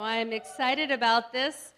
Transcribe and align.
I'm 0.00 0.32
excited 0.32 0.92
about 0.92 1.32
this. 1.32 1.72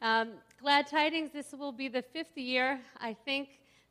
Um, 0.00 0.30
Glad 0.62 0.86
Tidings, 0.86 1.30
this 1.30 1.52
will 1.52 1.72
be 1.72 1.88
the 1.88 2.00
fifth 2.00 2.38
year, 2.38 2.80
I 2.98 3.12
think, 3.12 3.50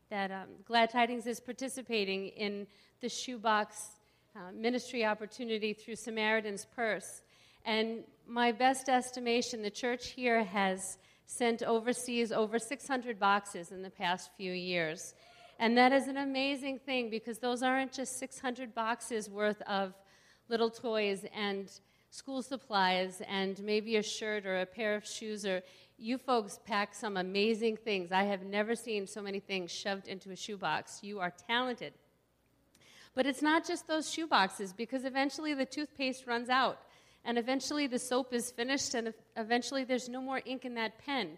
that 0.10 0.32
um, 0.32 0.48
Glad 0.66 0.90
Tidings 0.90 1.28
is 1.28 1.40
participating 1.40 2.30
in 2.30 2.66
the 3.02 3.10
shoebox 3.10 3.92
uh, 4.36 4.52
ministry 4.52 5.06
opportunity 5.06 5.74
through 5.74 5.98
Samaritan's 5.98 6.66
Purse. 6.76 7.22
And 7.64 8.06
my 8.28 8.52
best 8.52 8.90
estimation, 8.90 9.62
the 9.62 9.70
church 9.70 10.08
here 10.08 10.44
has 10.44 10.98
sent 11.28 11.62
overseas 11.62 12.32
over 12.32 12.58
600 12.58 13.20
boxes 13.20 13.72
in 13.72 13.84
the 13.84 13.92
past 13.92 14.32
few 14.36 14.52
years. 14.52 15.14
And 15.60 15.78
that 15.78 15.94
is 15.94 16.08
an 16.08 16.18
amazing 16.18 16.80
thing 16.80 17.12
because 17.12 17.38
those 17.38 17.62
aren't 17.62 17.94
just 17.94 18.18
600 18.18 18.74
boxes 18.74 19.30
worth 19.30 19.62
of 19.68 19.94
little 20.50 20.72
toys 20.72 21.24
and 21.36 21.70
school 22.16 22.42
supplies 22.42 23.22
and 23.28 23.62
maybe 23.62 23.98
a 23.98 24.02
shirt 24.02 24.46
or 24.46 24.62
a 24.62 24.66
pair 24.66 24.96
of 24.96 25.06
shoes 25.06 25.46
or 25.46 25.62
you 25.98 26.18
folks 26.18 26.60
pack 26.66 26.96
some 26.96 27.18
amazing 27.18 27.76
things. 27.76 28.10
I 28.10 28.24
have 28.24 28.44
never 28.44 28.74
seen 28.74 29.06
so 29.06 29.22
many 29.22 29.42
things 29.42 29.70
shoved 29.70 30.08
into 30.08 30.32
a 30.32 30.36
shoebox. 30.36 31.04
You 31.04 31.20
are 31.20 31.34
talented. 31.48 31.92
But 33.16 33.26
it's 33.26 33.42
not 33.42 33.68
just 33.68 33.88
those 33.88 34.10
shoeboxes 34.10 34.74
because 34.76 35.04
eventually 35.04 35.54
the 35.54 35.66
toothpaste 35.66 36.26
runs 36.26 36.48
out 36.48 36.80
and 37.26 37.38
eventually 37.38 37.86
the 37.86 38.00
soap 38.00 38.34
is 38.34 38.50
finished 38.50 38.94
and 38.94 39.14
eventually 39.36 39.84
there's 39.84 40.08
no 40.08 40.22
more 40.22 40.42
ink 40.46 40.64
in 40.64 40.76
that 40.76 40.98
pen. 41.06 41.38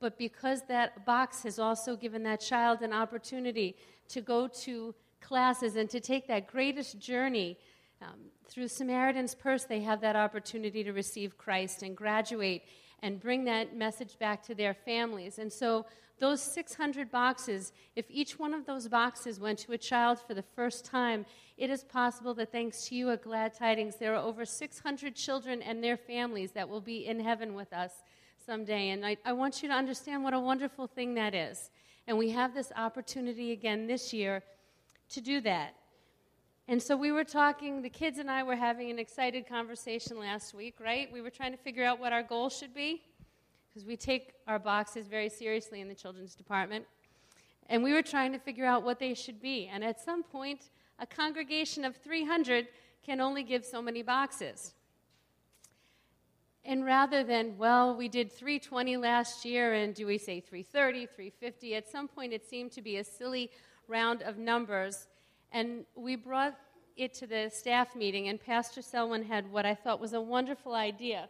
But 0.00 0.18
because 0.18 0.60
that 0.68 1.06
box 1.06 1.44
has 1.44 1.58
also 1.58 1.96
given 1.96 2.22
that 2.24 2.40
child 2.40 2.82
an 2.82 2.92
opportunity 2.92 3.74
to 4.10 4.20
go 4.20 4.48
to 4.64 4.94
classes 5.22 5.76
and 5.76 5.88
to 5.88 6.00
take 6.00 6.26
that 6.28 6.46
greatest 6.46 6.98
journey 6.98 7.56
um, 8.02 8.18
through 8.48 8.68
Samaritan's 8.68 9.34
Purse, 9.34 9.64
they 9.64 9.80
have 9.80 10.00
that 10.00 10.16
opportunity 10.16 10.82
to 10.84 10.92
receive 10.92 11.36
Christ 11.36 11.82
and 11.82 11.96
graduate 11.96 12.62
and 13.02 13.20
bring 13.20 13.44
that 13.44 13.76
message 13.76 14.18
back 14.18 14.42
to 14.44 14.54
their 14.54 14.74
families. 14.74 15.38
And 15.38 15.52
so, 15.52 15.86
those 16.18 16.42
600 16.42 17.10
boxes, 17.10 17.72
if 17.96 18.04
each 18.10 18.38
one 18.38 18.52
of 18.52 18.66
those 18.66 18.88
boxes 18.88 19.40
went 19.40 19.58
to 19.60 19.72
a 19.72 19.78
child 19.78 20.18
for 20.20 20.34
the 20.34 20.42
first 20.42 20.84
time, 20.84 21.24
it 21.56 21.70
is 21.70 21.82
possible 21.82 22.34
that 22.34 22.52
thanks 22.52 22.86
to 22.88 22.94
you 22.94 23.10
at 23.10 23.22
Glad 23.22 23.54
Tidings, 23.54 23.96
there 23.96 24.14
are 24.14 24.22
over 24.22 24.44
600 24.44 25.16
children 25.16 25.62
and 25.62 25.82
their 25.82 25.96
families 25.96 26.52
that 26.52 26.68
will 26.68 26.82
be 26.82 27.06
in 27.06 27.20
heaven 27.20 27.54
with 27.54 27.72
us 27.72 27.92
someday. 28.44 28.90
And 28.90 29.04
I, 29.04 29.16
I 29.24 29.32
want 29.32 29.62
you 29.62 29.68
to 29.70 29.74
understand 29.74 30.22
what 30.22 30.34
a 30.34 30.40
wonderful 30.40 30.86
thing 30.86 31.14
that 31.14 31.34
is. 31.34 31.70
And 32.06 32.18
we 32.18 32.30
have 32.30 32.52
this 32.52 32.70
opportunity 32.76 33.52
again 33.52 33.86
this 33.86 34.12
year 34.12 34.42
to 35.10 35.22
do 35.22 35.40
that. 35.40 35.74
And 36.70 36.80
so 36.80 36.96
we 36.96 37.10
were 37.10 37.24
talking, 37.24 37.82
the 37.82 37.90
kids 37.90 38.18
and 38.18 38.30
I 38.30 38.44
were 38.44 38.54
having 38.54 38.92
an 38.92 38.98
excited 39.00 39.44
conversation 39.48 40.20
last 40.20 40.54
week, 40.54 40.76
right? 40.78 41.12
We 41.12 41.20
were 41.20 41.28
trying 41.28 41.50
to 41.50 41.58
figure 41.58 41.82
out 41.84 41.98
what 41.98 42.12
our 42.12 42.22
goal 42.22 42.48
should 42.48 42.72
be, 42.72 43.02
because 43.68 43.84
we 43.84 43.96
take 43.96 44.34
our 44.46 44.60
boxes 44.60 45.08
very 45.08 45.28
seriously 45.28 45.80
in 45.80 45.88
the 45.88 45.96
children's 45.96 46.36
department. 46.36 46.84
And 47.68 47.82
we 47.82 47.92
were 47.92 48.02
trying 48.02 48.30
to 48.34 48.38
figure 48.38 48.66
out 48.66 48.84
what 48.84 49.00
they 49.00 49.14
should 49.14 49.42
be. 49.42 49.66
And 49.66 49.82
at 49.82 50.00
some 50.00 50.22
point, 50.22 50.70
a 51.00 51.06
congregation 51.06 51.84
of 51.84 51.96
300 51.96 52.68
can 53.04 53.20
only 53.20 53.42
give 53.42 53.64
so 53.64 53.82
many 53.82 54.02
boxes. 54.02 54.74
And 56.64 56.84
rather 56.84 57.24
than, 57.24 57.58
well, 57.58 57.96
we 57.96 58.06
did 58.06 58.30
320 58.30 58.96
last 58.96 59.44
year, 59.44 59.74
and 59.74 59.92
do 59.92 60.06
we 60.06 60.18
say 60.18 60.38
330, 60.38 61.06
350? 61.06 61.74
At 61.74 61.90
some 61.90 62.06
point, 62.06 62.32
it 62.32 62.48
seemed 62.48 62.70
to 62.70 62.80
be 62.80 62.98
a 62.98 63.02
silly 63.02 63.50
round 63.88 64.22
of 64.22 64.38
numbers 64.38 65.08
and 65.52 65.84
we 65.94 66.16
brought 66.16 66.56
it 66.96 67.14
to 67.14 67.26
the 67.26 67.50
staff 67.52 67.96
meeting, 67.96 68.28
and 68.28 68.40
Pastor 68.40 68.82
Selwyn 68.82 69.24
had 69.24 69.50
what 69.50 69.64
I 69.64 69.74
thought 69.74 70.00
was 70.00 70.12
a 70.12 70.20
wonderful 70.20 70.74
idea. 70.74 71.28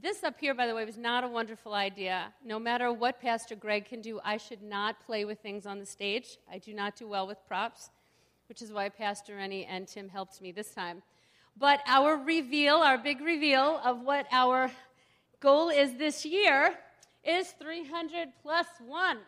This 0.00 0.22
up 0.22 0.38
here, 0.38 0.54
by 0.54 0.66
the 0.66 0.74
way, 0.74 0.84
was 0.84 0.96
not 0.96 1.24
a 1.24 1.28
wonderful 1.28 1.74
idea. 1.74 2.32
No 2.44 2.58
matter 2.58 2.92
what 2.92 3.20
Pastor 3.20 3.56
Greg 3.56 3.86
can 3.86 4.00
do, 4.00 4.20
I 4.24 4.36
should 4.36 4.62
not 4.62 5.04
play 5.04 5.24
with 5.24 5.40
things 5.40 5.66
on 5.66 5.80
the 5.80 5.86
stage. 5.86 6.38
I 6.50 6.58
do 6.58 6.72
not 6.72 6.94
do 6.94 7.08
well 7.08 7.26
with 7.26 7.38
props, 7.48 7.90
which 8.48 8.62
is 8.62 8.72
why 8.72 8.88
Pastor 8.90 9.34
Rennie 9.34 9.64
and 9.64 9.88
Tim 9.88 10.08
helped 10.08 10.40
me 10.40 10.52
this 10.52 10.70
time. 10.72 11.02
But 11.56 11.80
our 11.86 12.16
reveal, 12.16 12.76
our 12.76 12.96
big 12.96 13.20
reveal 13.20 13.80
of 13.84 14.02
what 14.02 14.26
our 14.30 14.70
goal 15.40 15.68
is 15.68 15.94
this 15.94 16.24
year, 16.24 16.74
is 17.24 17.50
300 17.60 18.28
plus 18.40 18.66
one. 18.86 19.18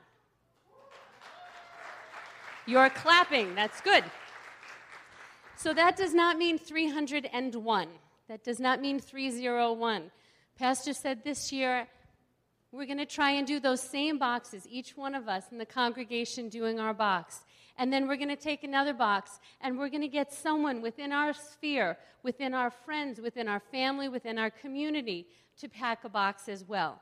You're 2.66 2.90
clapping. 2.90 3.54
That's 3.54 3.80
good. 3.80 4.04
So 5.56 5.74
that 5.74 5.96
does 5.96 6.14
not 6.14 6.38
mean 6.38 6.58
301. 6.58 7.88
That 8.28 8.44
does 8.44 8.60
not 8.60 8.80
mean 8.80 8.98
301. 8.98 10.10
Pastor 10.56 10.92
said 10.92 11.24
this 11.24 11.52
year, 11.52 11.86
we're 12.72 12.86
going 12.86 12.98
to 12.98 13.06
try 13.06 13.32
and 13.32 13.46
do 13.46 13.58
those 13.58 13.80
same 13.80 14.18
boxes, 14.18 14.66
each 14.70 14.96
one 14.96 15.14
of 15.14 15.28
us 15.28 15.44
in 15.50 15.58
the 15.58 15.66
congregation 15.66 16.48
doing 16.48 16.78
our 16.78 16.94
box. 16.94 17.40
And 17.76 17.92
then 17.92 18.06
we're 18.06 18.16
going 18.16 18.28
to 18.28 18.36
take 18.36 18.62
another 18.62 18.94
box 18.94 19.40
and 19.60 19.78
we're 19.78 19.88
going 19.88 20.02
to 20.02 20.08
get 20.08 20.32
someone 20.32 20.80
within 20.80 21.12
our 21.12 21.32
sphere, 21.32 21.96
within 22.22 22.54
our 22.54 22.70
friends, 22.70 23.20
within 23.20 23.48
our 23.48 23.60
family, 23.60 24.08
within 24.08 24.38
our 24.38 24.50
community 24.50 25.26
to 25.58 25.68
pack 25.68 26.04
a 26.04 26.08
box 26.08 26.48
as 26.48 26.62
well. 26.62 27.00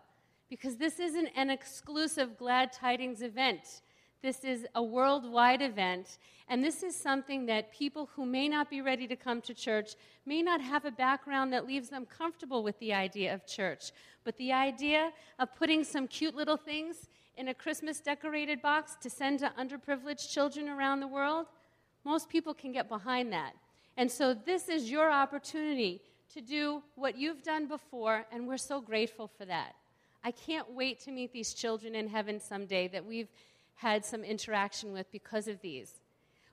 Because 0.48 0.76
this 0.76 0.98
isn't 0.98 1.28
an 1.36 1.50
exclusive 1.50 2.38
Glad 2.38 2.72
Tidings 2.72 3.22
event. 3.22 3.82
This 4.20 4.44
is 4.44 4.66
a 4.74 4.82
worldwide 4.82 5.62
event, 5.62 6.18
and 6.48 6.62
this 6.62 6.82
is 6.82 6.96
something 6.96 7.46
that 7.46 7.72
people 7.72 8.10
who 8.16 8.26
may 8.26 8.48
not 8.48 8.68
be 8.68 8.80
ready 8.80 9.06
to 9.06 9.14
come 9.14 9.40
to 9.42 9.54
church 9.54 9.94
may 10.26 10.42
not 10.42 10.60
have 10.60 10.84
a 10.84 10.90
background 10.90 11.52
that 11.52 11.68
leaves 11.68 11.88
them 11.88 12.04
comfortable 12.04 12.64
with 12.64 12.76
the 12.80 12.92
idea 12.92 13.32
of 13.32 13.46
church. 13.46 13.92
But 14.24 14.36
the 14.36 14.52
idea 14.52 15.12
of 15.38 15.54
putting 15.54 15.84
some 15.84 16.08
cute 16.08 16.34
little 16.34 16.56
things 16.56 17.06
in 17.36 17.48
a 17.48 17.54
Christmas 17.54 18.00
decorated 18.00 18.60
box 18.60 18.96
to 19.02 19.08
send 19.08 19.38
to 19.38 19.52
underprivileged 19.56 20.32
children 20.32 20.68
around 20.68 20.98
the 20.98 21.06
world, 21.06 21.46
most 22.04 22.28
people 22.28 22.54
can 22.54 22.72
get 22.72 22.88
behind 22.88 23.32
that. 23.32 23.52
And 23.96 24.10
so, 24.10 24.34
this 24.34 24.68
is 24.68 24.90
your 24.90 25.10
opportunity 25.12 26.00
to 26.34 26.40
do 26.40 26.82
what 26.96 27.16
you've 27.16 27.44
done 27.44 27.68
before, 27.68 28.26
and 28.32 28.48
we're 28.48 28.56
so 28.56 28.80
grateful 28.80 29.28
for 29.28 29.44
that. 29.44 29.76
I 30.24 30.32
can't 30.32 30.72
wait 30.72 31.00
to 31.04 31.12
meet 31.12 31.32
these 31.32 31.54
children 31.54 31.94
in 31.94 32.08
heaven 32.08 32.40
someday 32.40 32.88
that 32.88 33.06
we've 33.06 33.28
had 33.78 34.05
some 34.05 34.25
interaction 34.25 34.93
with 34.93 35.11
because 35.12 35.49
of 35.49 35.61
these. 35.61 36.00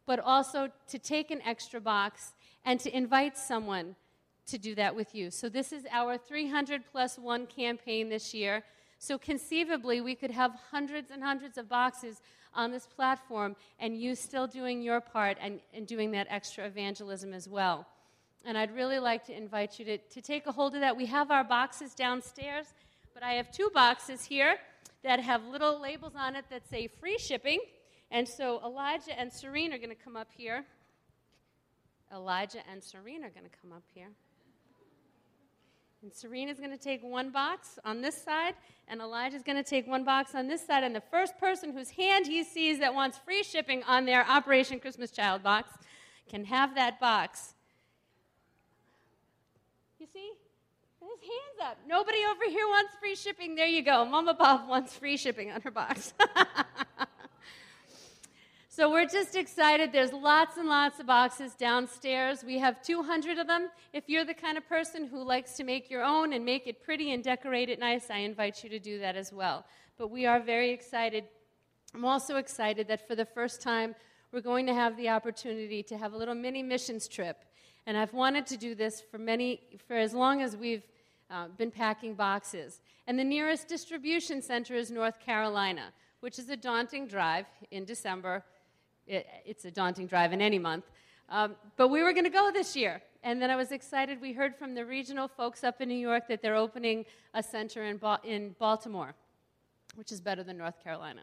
But 0.05 0.19
also 0.19 0.69
to 0.89 0.99
take 0.99 1.31
an 1.31 1.41
extra 1.41 1.81
box 1.81 2.33
and 2.63 2.79
to 2.79 2.95
invite 2.95 3.37
someone 3.37 3.95
to 4.47 4.59
do 4.59 4.75
that 4.75 4.95
with 4.95 5.15
you. 5.15 5.31
So, 5.31 5.49
this 5.49 5.73
is 5.73 5.85
our 5.91 6.17
300 6.17 6.83
plus 6.91 7.17
one 7.17 7.47
campaign 7.47 8.09
this 8.09 8.33
year. 8.33 8.63
So, 8.99 9.17
conceivably, 9.17 10.01
we 10.01 10.13
could 10.13 10.29
have 10.29 10.51
hundreds 10.71 11.09
and 11.09 11.23
hundreds 11.23 11.57
of 11.57 11.67
boxes 11.67 12.21
on 12.53 12.71
this 12.71 12.85
platform, 12.85 13.55
and 13.79 13.99
you 13.99 14.13
still 14.13 14.45
doing 14.45 14.83
your 14.83 15.01
part 15.01 15.37
and, 15.41 15.59
and 15.73 15.87
doing 15.87 16.11
that 16.11 16.27
extra 16.29 16.65
evangelism 16.65 17.33
as 17.33 17.49
well. 17.49 17.87
And 18.45 18.55
I'd 18.55 18.73
really 18.73 18.99
like 18.99 19.25
to 19.25 19.35
invite 19.35 19.79
you 19.79 19.85
to, 19.85 19.97
to 19.97 20.21
take 20.21 20.45
a 20.45 20.51
hold 20.51 20.75
of 20.75 20.81
that. 20.81 20.95
We 20.95 21.07
have 21.07 21.31
our 21.31 21.43
boxes 21.43 21.95
downstairs, 21.95 22.67
but 23.15 23.23
I 23.23 23.33
have 23.33 23.51
two 23.51 23.71
boxes 23.73 24.23
here 24.23 24.57
that 25.05 25.19
have 25.19 25.45
little 25.45 25.79
labels 25.79 26.13
on 26.17 26.35
it 26.35 26.45
that 26.49 26.67
say 26.67 26.87
free 26.87 27.17
shipping. 27.17 27.59
And 28.11 28.27
so 28.27 28.59
Elijah 28.65 29.17
and 29.17 29.31
Serene 29.31 29.71
are 29.71 29.77
going 29.77 29.89
to 29.89 29.95
come 29.95 30.17
up 30.17 30.27
here. 30.35 30.65
Elijah 32.13 32.59
and 32.69 32.83
Serene 32.83 33.23
are 33.23 33.29
going 33.29 33.45
to 33.45 33.57
come 33.61 33.71
up 33.71 33.83
here. 33.93 34.09
And 36.01 36.13
Serene 36.13 36.49
is 36.49 36.59
going 36.59 36.71
to 36.71 36.77
take 36.77 37.03
one 37.03 37.31
box 37.31 37.79
on 37.83 38.01
this 38.01 38.15
side, 38.21 38.53
and 38.87 39.01
Elijah 39.01 39.35
is 39.35 39.43
going 39.43 39.57
to 39.57 39.67
take 39.67 39.87
one 39.87 40.03
box 40.03 40.35
on 40.35 40.47
this 40.47 40.65
side. 40.65 40.83
And 40.83 40.95
the 40.95 41.01
first 41.09 41.37
person 41.39 41.71
whose 41.71 41.89
hand 41.89 42.27
he 42.27 42.43
sees 42.43 42.79
that 42.79 42.93
wants 42.93 43.17
free 43.17 43.41
shipping 43.41 43.83
on 43.87 44.05
their 44.05 44.27
Operation 44.27 44.79
Christmas 44.79 45.09
Child 45.09 45.41
box 45.41 45.71
can 46.29 46.45
have 46.45 46.75
that 46.75 46.99
box. 46.99 47.55
You 49.99 50.07
see? 50.11 50.31
Hands 51.25 51.71
up. 51.71 51.77
Nobody 51.87 52.19
over 52.29 52.49
here 52.49 52.67
wants 52.67 52.93
free 52.99 53.15
shipping. 53.15 53.55
There 53.55 53.65
you 53.65 53.81
go. 53.81 54.05
Mama 54.05 54.33
Bob 54.33 54.69
wants 54.69 54.93
free 54.93 55.17
shipping 55.17 55.51
on 55.51 55.61
her 55.61 55.71
box. 55.71 56.13
so 58.69 58.91
we're 58.91 59.07
just 59.07 59.35
excited. 59.35 59.91
There's 59.91 60.13
lots 60.13 60.57
and 60.57 60.69
lots 60.69 60.99
of 60.99 61.07
boxes 61.07 61.55
downstairs. 61.55 62.43
We 62.43 62.59
have 62.59 62.81
200 62.83 63.39
of 63.39 63.47
them. 63.47 63.69
If 63.93 64.03
you're 64.07 64.25
the 64.25 64.33
kind 64.33 64.57
of 64.57 64.67
person 64.69 65.07
who 65.07 65.23
likes 65.23 65.53
to 65.53 65.63
make 65.63 65.89
your 65.89 66.03
own 66.03 66.33
and 66.33 66.45
make 66.45 66.67
it 66.67 66.83
pretty 66.83 67.13
and 67.13 67.23
decorate 67.23 67.69
it 67.69 67.79
nice, 67.79 68.09
I 68.09 68.17
invite 68.17 68.63
you 68.63 68.69
to 68.69 68.79
do 68.79 68.99
that 68.99 69.15
as 69.15 69.33
well. 69.33 69.65
But 69.97 70.11
we 70.11 70.25
are 70.25 70.39
very 70.39 70.71
excited. 70.71 71.25
I'm 71.93 72.05
also 72.05 72.37
excited 72.37 72.87
that 72.89 73.07
for 73.07 73.15
the 73.15 73.25
first 73.25 73.61
time, 73.61 73.95
we're 74.31 74.41
going 74.41 74.65
to 74.67 74.73
have 74.73 74.97
the 74.97 75.09
opportunity 75.09 75.81
to 75.83 75.97
have 75.97 76.13
a 76.13 76.17
little 76.17 76.35
mini 76.35 76.61
missions 76.61 77.07
trip. 77.07 77.37
And 77.87 77.95
I've 77.95 78.13
wanted 78.13 78.45
to 78.47 78.57
do 78.57 78.75
this 78.75 78.99
for 78.99 79.17
many, 79.17 79.61
for 79.87 79.95
as 79.95 80.13
long 80.13 80.41
as 80.41 80.57
we've 80.57 80.83
uh, 81.35 81.47
been 81.57 81.71
packing 81.71 82.13
boxes. 82.15 82.79
And 83.07 83.19
the 83.19 83.23
nearest 83.23 83.67
distribution 83.67 84.41
center 84.41 84.73
is 84.73 84.89
North 84.89 85.19
Carolina, 85.19 85.91
which 86.21 86.39
is 86.39 86.49
a 86.49 86.55
daunting 86.55 87.07
drive 87.07 87.45
in 87.71 87.83
December. 87.83 88.43
It, 89.05 89.27
it's 89.45 89.65
a 89.65 89.71
daunting 89.71 90.07
drive 90.07 90.31
in 90.31 90.41
any 90.41 90.59
month. 90.59 90.85
Um, 91.29 91.55
but 91.75 91.89
we 91.89 92.03
were 92.03 92.13
going 92.13 92.25
to 92.25 92.29
go 92.29 92.51
this 92.51 92.75
year. 92.75 93.01
And 93.23 93.41
then 93.41 93.49
I 93.49 93.55
was 93.55 93.71
excited. 93.71 94.21
We 94.21 94.33
heard 94.33 94.55
from 94.55 94.75
the 94.75 94.85
regional 94.85 95.27
folks 95.27 95.63
up 95.63 95.81
in 95.81 95.89
New 95.89 95.95
York 95.95 96.27
that 96.29 96.41
they're 96.41 96.55
opening 96.55 97.05
a 97.33 97.43
center 97.43 97.83
in, 97.83 97.97
ba- 97.97 98.21
in 98.23 98.55
Baltimore, 98.57 99.13
which 99.95 100.11
is 100.11 100.21
better 100.21 100.43
than 100.43 100.57
North 100.57 100.81
Carolina. 100.83 101.21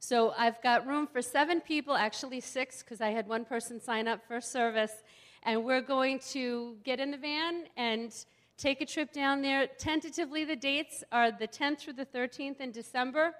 So 0.00 0.34
I've 0.36 0.60
got 0.62 0.86
room 0.86 1.06
for 1.06 1.22
seven 1.22 1.60
people, 1.60 1.94
actually 1.94 2.40
six, 2.40 2.82
because 2.82 3.00
I 3.00 3.10
had 3.10 3.28
one 3.28 3.44
person 3.44 3.80
sign 3.80 4.08
up 4.08 4.20
for 4.26 4.40
service. 4.40 5.02
And 5.44 5.64
we're 5.64 5.82
going 5.82 6.18
to 6.32 6.76
get 6.82 6.98
in 6.98 7.10
the 7.10 7.18
van 7.18 7.64
and 7.76 8.12
take 8.56 8.80
a 8.80 8.86
trip 8.86 9.12
down 9.12 9.42
there. 9.42 9.66
Tentatively, 9.78 10.44
the 10.44 10.56
dates 10.56 11.02
are 11.10 11.30
the 11.30 11.48
10th 11.48 11.80
through 11.80 11.94
the 11.94 12.06
13th 12.06 12.60
in 12.60 12.70
December. 12.70 13.34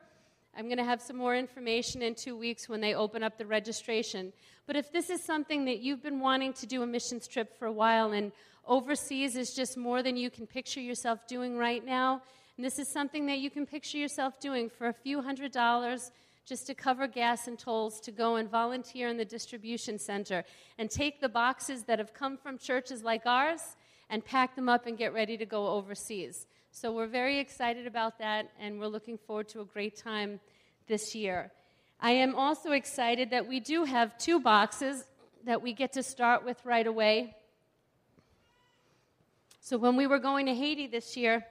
I'm 0.57 0.67
going 0.67 0.79
to 0.79 0.85
have 0.85 1.03
some 1.03 1.17
more 1.17 1.37
information 1.37 2.03
in 2.03 2.15
two 2.15 2.37
weeks 2.37 2.69
when 2.69 2.81
they 2.81 2.95
open 2.95 3.23
up 3.23 3.39
the 3.39 3.47
registration. 3.47 4.33
But 4.67 4.77
if 4.77 4.93
this 4.93 5.11
is 5.11 5.25
something 5.25 5.65
that 5.65 5.81
you've 5.81 6.03
been 6.03 6.21
wanting 6.21 6.53
to 6.55 6.67
do 6.67 6.83
a 6.83 6.87
missions 6.87 7.27
trip 7.27 7.59
for 7.59 7.67
a 7.67 7.73
while 7.73 8.13
and 8.13 8.33
overseas 8.67 9.37
is 9.37 9.55
just 9.55 9.77
more 9.77 10.03
than 10.03 10.17
you 10.17 10.31
can 10.31 10.47
picture 10.47 10.81
yourself 10.81 11.27
doing 11.27 11.59
right 11.59 11.85
now, 11.85 12.23
and 12.57 12.65
this 12.65 12.79
is 12.79 12.89
something 12.89 13.27
that 13.27 13.39
you 13.39 13.51
can 13.51 13.67
picture 13.67 13.99
yourself 13.99 14.39
doing 14.39 14.71
for 14.71 14.87
a 14.87 14.93
few 14.93 15.21
hundred 15.21 15.53
dollars 15.53 16.13
just 16.47 16.67
to 16.67 16.75
cover 16.75 17.07
gas 17.07 17.49
and 17.49 17.59
tolls 17.59 18.01
to 18.01 18.13
go 18.13 18.37
and 18.37 18.51
volunteer 18.51 19.09
in 19.09 19.17
the 19.17 19.25
distribution 19.25 19.99
center 19.99 20.45
and 20.79 20.91
take 20.91 21.21
the 21.21 21.29
boxes 21.29 21.85
that 21.85 21.99
have 21.99 22.13
come 22.15 22.37
from 22.37 22.59
churches 22.59 23.03
like 23.03 23.27
ours 23.27 23.77
and 24.11 24.25
pack 24.25 24.57
them 24.57 24.69
up 24.69 24.87
and 24.87 24.97
get 24.99 25.13
ready 25.13 25.37
to 25.37 25.47
go 25.47 25.69
overseas. 25.69 26.47
So 26.71 26.93
we're 26.93 27.07
very 27.07 27.39
excited 27.39 27.87
about 27.87 28.19
that, 28.19 28.51
and 28.59 28.81
we're 28.81 28.89
looking 28.89 29.17
forward 29.17 29.49
to 29.51 29.61
a 29.61 29.65
great 29.65 29.97
time 29.97 30.41
this 30.87 31.15
year. 31.15 31.53
I 32.01 32.11
am 32.11 32.35
also 32.35 32.73
excited 32.73 33.31
that 33.31 33.47
we 33.47 33.61
do 33.61 33.85
have 33.85 34.19
two 34.19 34.41
boxes 34.41 35.05
that 35.45 35.63
we 35.63 35.73
get 35.73 35.93
to 35.93 36.03
start 36.03 36.45
with 36.45 36.65
right 36.65 36.87
away. 36.87 37.37
So 39.61 39.79
when 39.79 39.97
we 39.97 40.07
were 40.07 40.19
going 40.19 40.47
to 40.47 40.55
Haiti 40.55 40.87
this 40.87 41.17
year, 41.17 41.47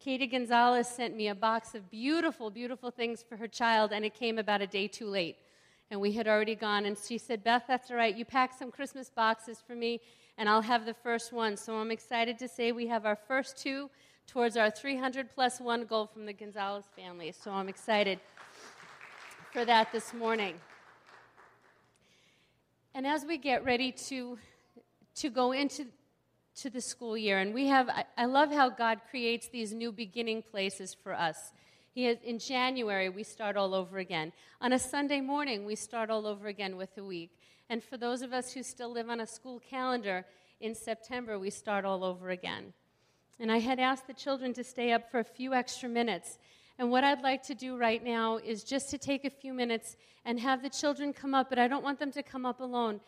Katie 0.00 0.26
Gonzalez 0.26 0.88
sent 0.88 1.16
me 1.16 1.28
a 1.28 1.34
box 1.34 1.74
of 1.74 1.90
beautiful, 1.90 2.50
beautiful 2.50 2.90
things 2.90 3.22
for 3.22 3.36
her 3.36 3.46
child, 3.46 3.92
and 3.92 4.04
it 4.04 4.14
came 4.14 4.38
about 4.38 4.60
a 4.60 4.66
day 4.66 4.88
too 4.88 5.06
late. 5.06 5.36
And 5.90 6.00
we 6.00 6.12
had 6.12 6.26
already 6.26 6.54
gone, 6.54 6.84
and 6.84 6.96
she 6.98 7.16
said, 7.16 7.44
Beth, 7.44 7.64
that's 7.68 7.90
all 7.90 7.96
right. 7.96 8.16
You 8.16 8.24
pack 8.24 8.52
some 8.58 8.70
Christmas 8.70 9.10
boxes 9.10 9.62
for 9.66 9.74
me, 9.74 10.00
and 10.36 10.48
I'll 10.48 10.62
have 10.62 10.86
the 10.86 10.94
first 10.94 11.32
one. 11.32 11.56
So 11.56 11.76
I'm 11.76 11.90
excited 11.90 12.38
to 12.38 12.48
say 12.48 12.72
we 12.72 12.86
have 12.88 13.06
our 13.06 13.16
first 13.16 13.56
two 13.56 13.90
towards 14.26 14.56
our 14.56 14.70
300 14.70 15.30
plus 15.34 15.60
one 15.60 15.84
goal 15.84 16.06
from 16.06 16.26
the 16.26 16.32
Gonzalez 16.32 16.84
family. 16.96 17.32
So 17.32 17.50
I'm 17.50 17.68
excited 17.68 18.18
for 19.52 19.64
that 19.64 19.92
this 19.92 20.12
morning. 20.12 20.54
And 22.94 23.06
as 23.06 23.24
we 23.24 23.38
get 23.38 23.64
ready 23.64 23.92
to, 24.08 24.38
to 25.16 25.30
go 25.30 25.52
into 25.52 25.86
to 26.56 26.70
the 26.70 26.80
school 26.80 27.16
year, 27.16 27.38
and 27.38 27.52
we 27.52 27.66
have, 27.66 27.88
I, 27.88 28.04
I 28.16 28.26
love 28.26 28.52
how 28.52 28.68
God 28.68 29.00
creates 29.10 29.48
these 29.48 29.72
new 29.72 29.90
beginning 29.90 30.44
places 30.48 30.94
for 30.94 31.12
us. 31.12 31.52
He 31.92 32.04
has, 32.04 32.18
in 32.22 32.38
January, 32.38 33.08
we 33.08 33.24
start 33.24 33.56
all 33.56 33.74
over 33.74 33.98
again. 33.98 34.32
On 34.60 34.72
a 34.72 34.78
Sunday 34.78 35.20
morning, 35.20 35.64
we 35.64 35.74
start 35.74 36.10
all 36.10 36.26
over 36.26 36.46
again 36.46 36.76
with 36.76 36.96
a 36.96 37.04
week. 37.04 37.32
And 37.74 37.82
for 37.82 37.96
those 37.96 38.22
of 38.22 38.32
us 38.32 38.52
who 38.52 38.62
still 38.62 38.92
live 38.92 39.10
on 39.10 39.18
a 39.18 39.26
school 39.26 39.58
calendar, 39.68 40.24
in 40.60 40.76
September, 40.76 41.40
we 41.40 41.50
start 41.50 41.84
all 41.84 42.04
over 42.04 42.30
again. 42.30 42.72
And 43.40 43.50
I 43.50 43.58
had 43.58 43.80
asked 43.80 44.06
the 44.06 44.14
children 44.14 44.54
to 44.54 44.62
stay 44.62 44.92
up 44.92 45.10
for 45.10 45.18
a 45.18 45.24
few 45.24 45.54
extra 45.54 45.88
minutes. 45.88 46.38
And 46.78 46.88
what 46.92 47.02
I'd 47.02 47.22
like 47.22 47.42
to 47.48 47.54
do 47.56 47.76
right 47.76 48.00
now 48.00 48.36
is 48.36 48.62
just 48.62 48.90
to 48.90 48.96
take 48.96 49.24
a 49.24 49.28
few 49.28 49.52
minutes 49.52 49.96
and 50.24 50.38
have 50.38 50.62
the 50.62 50.70
children 50.70 51.12
come 51.12 51.34
up, 51.34 51.48
but 51.48 51.58
I 51.58 51.66
don't 51.66 51.82
want 51.82 51.98
them 51.98 52.12
to 52.12 52.22
come 52.22 52.46
up 52.46 52.60
alone. 52.60 53.00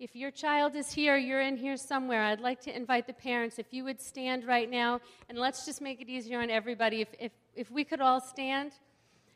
If 0.00 0.16
your 0.16 0.30
child 0.30 0.74
is 0.74 0.90
here, 0.90 1.18
you're 1.18 1.42
in 1.42 1.58
here 1.58 1.76
somewhere, 1.76 2.22
I'd 2.22 2.40
like 2.40 2.62
to 2.62 2.74
invite 2.74 3.06
the 3.06 3.12
parents. 3.12 3.58
If 3.58 3.74
you 3.74 3.84
would 3.84 4.00
stand 4.00 4.46
right 4.46 4.70
now, 4.70 5.02
and 5.28 5.36
let's 5.36 5.66
just 5.66 5.82
make 5.82 6.00
it 6.00 6.08
easier 6.08 6.40
on 6.40 6.48
everybody. 6.48 7.02
If, 7.02 7.08
if, 7.20 7.32
if 7.54 7.70
we 7.70 7.84
could 7.84 8.00
all 8.00 8.22
stand. 8.22 8.72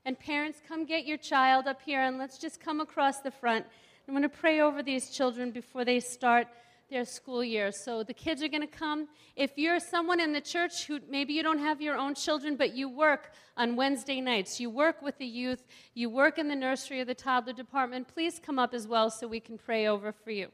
And 0.07 0.19
parents, 0.19 0.63
come 0.67 0.87
get 0.87 1.05
your 1.05 1.19
child 1.19 1.67
up 1.67 1.83
here, 1.83 2.01
and 2.01 2.17
let's 2.17 2.39
just 2.39 2.59
come 2.59 2.81
across 2.81 3.21
the 3.21 3.31
front. 3.31 3.67
I'm 4.07 4.15
going 4.15 4.23
to 4.23 4.29
pray 4.29 4.61
over 4.61 4.83
these 4.83 5.11
children 5.11 5.51
before 5.51 5.85
they 5.85 6.01
start 6.01 6.49
their 6.91 7.05
school 7.05 7.43
year. 7.43 7.73
So 7.73 8.03
the 8.03 8.13
kids 8.13 8.43
are 8.43 8.49
going 8.49 8.63
to 8.63 8.67
come. 8.67 9.09
If 9.35 9.57
you're 9.57 9.81
someone 9.81 10.21
in 10.21 10.33
the 10.33 10.41
church 10.41 10.87
who 10.87 11.01
maybe 11.09 11.33
you 11.33 11.43
don't 11.43 11.59
have 11.59 11.81
your 11.81 11.97
own 11.97 12.15
children, 12.15 12.57
but 12.57 12.75
you 12.75 12.89
work 12.89 13.33
on 13.57 13.77
Wednesday 13.77 14.21
nights, 14.21 14.61
you 14.61 14.69
work 14.71 15.01
with 15.03 15.17
the 15.19 15.27
youth, 15.27 15.65
you 15.95 16.11
work 16.11 16.39
in 16.39 16.49
the 16.49 16.55
nursery 16.55 17.01
or 17.01 17.05
the 17.05 17.15
toddler 17.15 17.55
department, 17.55 18.09
please 18.09 18.39
come 18.39 18.59
up 18.59 18.75
as 18.75 18.87
well 18.87 19.11
so 19.11 19.27
we 19.27 19.41
can 19.41 19.57
pray 19.57 19.87
over 19.87 20.13
for 20.13 20.31
you. 20.31 20.49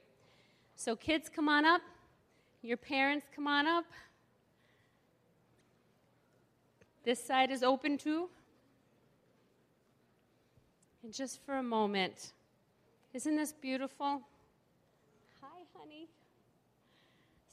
So, 0.76 0.94
kids, 0.94 1.28
come 1.28 1.48
on 1.48 1.64
up. 1.64 1.82
Your 2.62 2.76
parents, 2.76 3.26
come 3.34 3.48
on 3.48 3.66
up. 3.66 3.84
This 7.04 7.22
side 7.22 7.50
is 7.50 7.62
open 7.62 7.98
too. 7.98 8.28
And 11.02 11.12
just 11.12 11.40
for 11.44 11.56
a 11.56 11.62
moment, 11.62 12.32
isn't 13.18 13.34
this 13.34 13.52
beautiful? 13.52 14.22
Hi, 15.42 15.58
honey. 15.76 16.06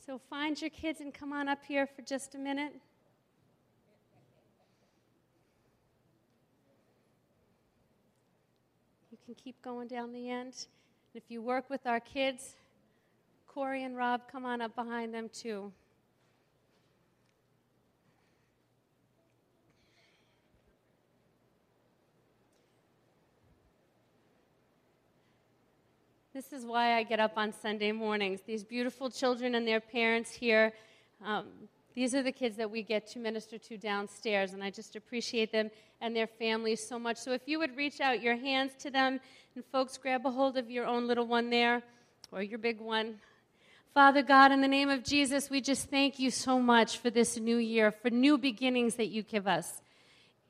So 0.05 0.19
find 0.29 0.61
your 0.61 0.69
kids 0.69 1.01
and 1.01 1.11
come 1.11 1.33
on 1.33 1.49
up 1.49 1.65
here 1.67 1.87
for 1.87 2.03
just 2.03 2.35
a 2.35 2.37
minute. 2.37 2.71
You 9.11 9.17
can 9.25 9.33
keep 9.33 9.59
going 9.63 9.87
down 9.87 10.13
the 10.13 10.29
end. 10.29 10.67
If 11.15 11.23
you 11.29 11.41
work 11.41 11.67
with 11.71 11.87
our 11.87 11.99
kids, 11.99 12.57
Corey 13.47 13.83
and 13.83 13.97
Rob, 13.97 14.21
come 14.31 14.45
on 14.45 14.61
up 14.61 14.75
behind 14.75 15.15
them 15.15 15.29
too. 15.33 15.71
This 26.35 26.51
is 26.51 26.65
why 26.65 26.97
I 26.97 27.03
get 27.03 27.21
up 27.21 27.37
on 27.37 27.53
Sunday 27.53 27.93
mornings. 27.93 28.41
These 28.45 28.65
beautiful 28.65 29.09
children 29.09 29.55
and 29.55 29.65
their 29.65 29.79
parents 29.79 30.31
here. 30.31 30.73
Um, 31.23 31.45
these 31.93 32.13
are 32.13 32.21
the 32.21 32.33
kids 32.33 32.57
that 32.57 32.69
we 32.69 32.83
get 32.83 33.07
to 33.11 33.19
minister 33.19 33.57
to 33.57 33.77
downstairs, 33.77 34.51
and 34.51 34.61
I 34.61 34.69
just 34.69 34.97
appreciate 34.97 35.53
them 35.53 35.71
and 36.01 36.13
their 36.13 36.27
families 36.27 36.85
so 36.85 36.99
much. 36.99 37.15
So, 37.15 37.31
if 37.31 37.43
you 37.45 37.57
would 37.59 37.77
reach 37.77 38.01
out 38.01 38.21
your 38.21 38.35
hands 38.35 38.73
to 38.79 38.91
them, 38.91 39.21
and 39.55 39.63
folks, 39.71 39.97
grab 39.97 40.25
a 40.25 40.29
hold 40.29 40.57
of 40.57 40.69
your 40.69 40.85
own 40.85 41.07
little 41.07 41.25
one 41.25 41.49
there 41.49 41.81
or 42.33 42.41
your 42.43 42.59
big 42.59 42.81
one. 42.81 43.15
Father 43.93 44.21
God, 44.21 44.51
in 44.51 44.59
the 44.59 44.67
name 44.67 44.89
of 44.89 45.05
Jesus, 45.05 45.49
we 45.49 45.61
just 45.61 45.89
thank 45.89 46.19
you 46.19 46.29
so 46.29 46.59
much 46.59 46.97
for 46.97 47.09
this 47.09 47.37
new 47.37 47.55
year, 47.55 47.91
for 47.91 48.09
new 48.09 48.37
beginnings 48.37 48.95
that 48.95 49.07
you 49.07 49.23
give 49.23 49.47
us. 49.47 49.81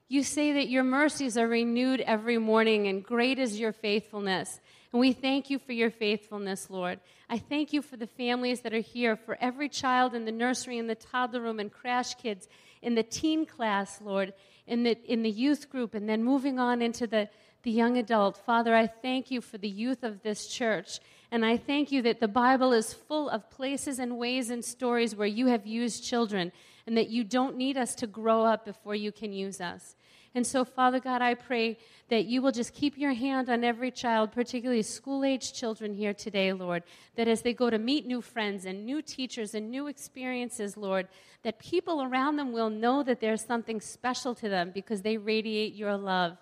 You 0.07 0.23
say 0.23 0.51
that 0.53 0.67
your 0.67 0.83
mercies 0.83 1.37
are 1.37 1.47
renewed 1.47 2.01
every 2.01 2.39
morning, 2.39 2.87
and 2.87 3.03
great 3.03 3.37
is 3.37 3.59
your 3.59 3.71
faithfulness. 3.71 4.59
And 4.95 5.01
we 5.01 5.11
thank 5.11 5.49
you 5.49 5.59
for 5.59 5.73
your 5.73 5.91
faithfulness, 5.91 6.69
Lord. 6.69 7.01
I 7.29 7.37
thank 7.37 7.73
you 7.73 7.81
for 7.81 7.97
the 7.97 8.07
families 8.07 8.61
that 8.61 8.73
are 8.73 8.79
here, 8.79 9.17
for 9.17 9.37
every 9.41 9.67
child 9.67 10.15
in 10.15 10.23
the 10.23 10.31
nursery, 10.31 10.77
in 10.77 10.87
the 10.87 10.95
toddler 10.95 11.41
room, 11.41 11.59
and 11.59 11.69
crash 11.69 12.13
kids, 12.15 12.47
in 12.81 12.95
the 12.95 13.03
teen 13.03 13.45
class, 13.45 13.99
Lord, 13.99 14.31
in 14.65 14.83
the, 14.83 14.97
in 15.03 15.21
the 15.21 15.29
youth 15.29 15.69
group, 15.69 15.95
and 15.95 16.07
then 16.07 16.23
moving 16.23 16.59
on 16.59 16.81
into 16.81 17.07
the, 17.07 17.27
the 17.63 17.71
young 17.71 17.97
adult. 17.97 18.37
Father, 18.37 18.73
I 18.73 18.87
thank 18.87 19.29
you 19.29 19.41
for 19.41 19.57
the 19.57 19.67
youth 19.67 20.01
of 20.01 20.23
this 20.23 20.47
church. 20.47 21.01
And 21.29 21.45
I 21.45 21.57
thank 21.57 21.91
you 21.91 22.01
that 22.03 22.21
the 22.21 22.29
Bible 22.29 22.71
is 22.71 22.93
full 22.93 23.29
of 23.29 23.49
places 23.49 23.99
and 23.99 24.17
ways 24.17 24.49
and 24.49 24.63
stories 24.63 25.13
where 25.13 25.27
you 25.27 25.47
have 25.47 25.67
used 25.67 26.05
children, 26.05 26.53
and 26.87 26.95
that 26.95 27.09
you 27.09 27.25
don't 27.25 27.57
need 27.57 27.75
us 27.75 27.95
to 27.95 28.07
grow 28.07 28.45
up 28.45 28.63
before 28.63 28.95
you 28.95 29.11
can 29.11 29.33
use 29.33 29.59
us. 29.59 29.97
And 30.35 30.45
so, 30.45 30.65
Father 30.65 30.99
God, 30.99 31.21
I 31.21 31.33
pray 31.33 31.77
that 32.09 32.25
you 32.25 32.41
will 32.41 32.51
just 32.51 32.73
keep 32.73 32.97
your 32.97 33.13
hand 33.13 33.49
on 33.49 33.63
every 33.63 33.89
child, 33.89 34.33
particularly 34.33 34.81
school 34.81 35.23
age 35.23 35.53
children 35.53 35.93
here 35.93 36.13
today, 36.13 36.51
Lord, 36.51 36.83
that 37.15 37.29
as 37.29 37.41
they 37.41 37.53
go 37.53 37.69
to 37.69 37.79
meet 37.79 38.05
new 38.05 38.21
friends 38.21 38.65
and 38.65 38.85
new 38.85 39.01
teachers 39.01 39.55
and 39.55 39.71
new 39.71 39.87
experiences, 39.87 40.75
Lord, 40.75 41.07
that 41.43 41.57
people 41.57 42.03
around 42.03 42.35
them 42.35 42.51
will 42.51 42.69
know 42.69 43.01
that 43.01 43.21
there's 43.21 43.45
something 43.45 43.79
special 43.79 44.35
to 44.35 44.49
them 44.49 44.71
because 44.73 45.01
they 45.01 45.15
radiate 45.15 45.73
your 45.73 45.95
love. 45.95 46.37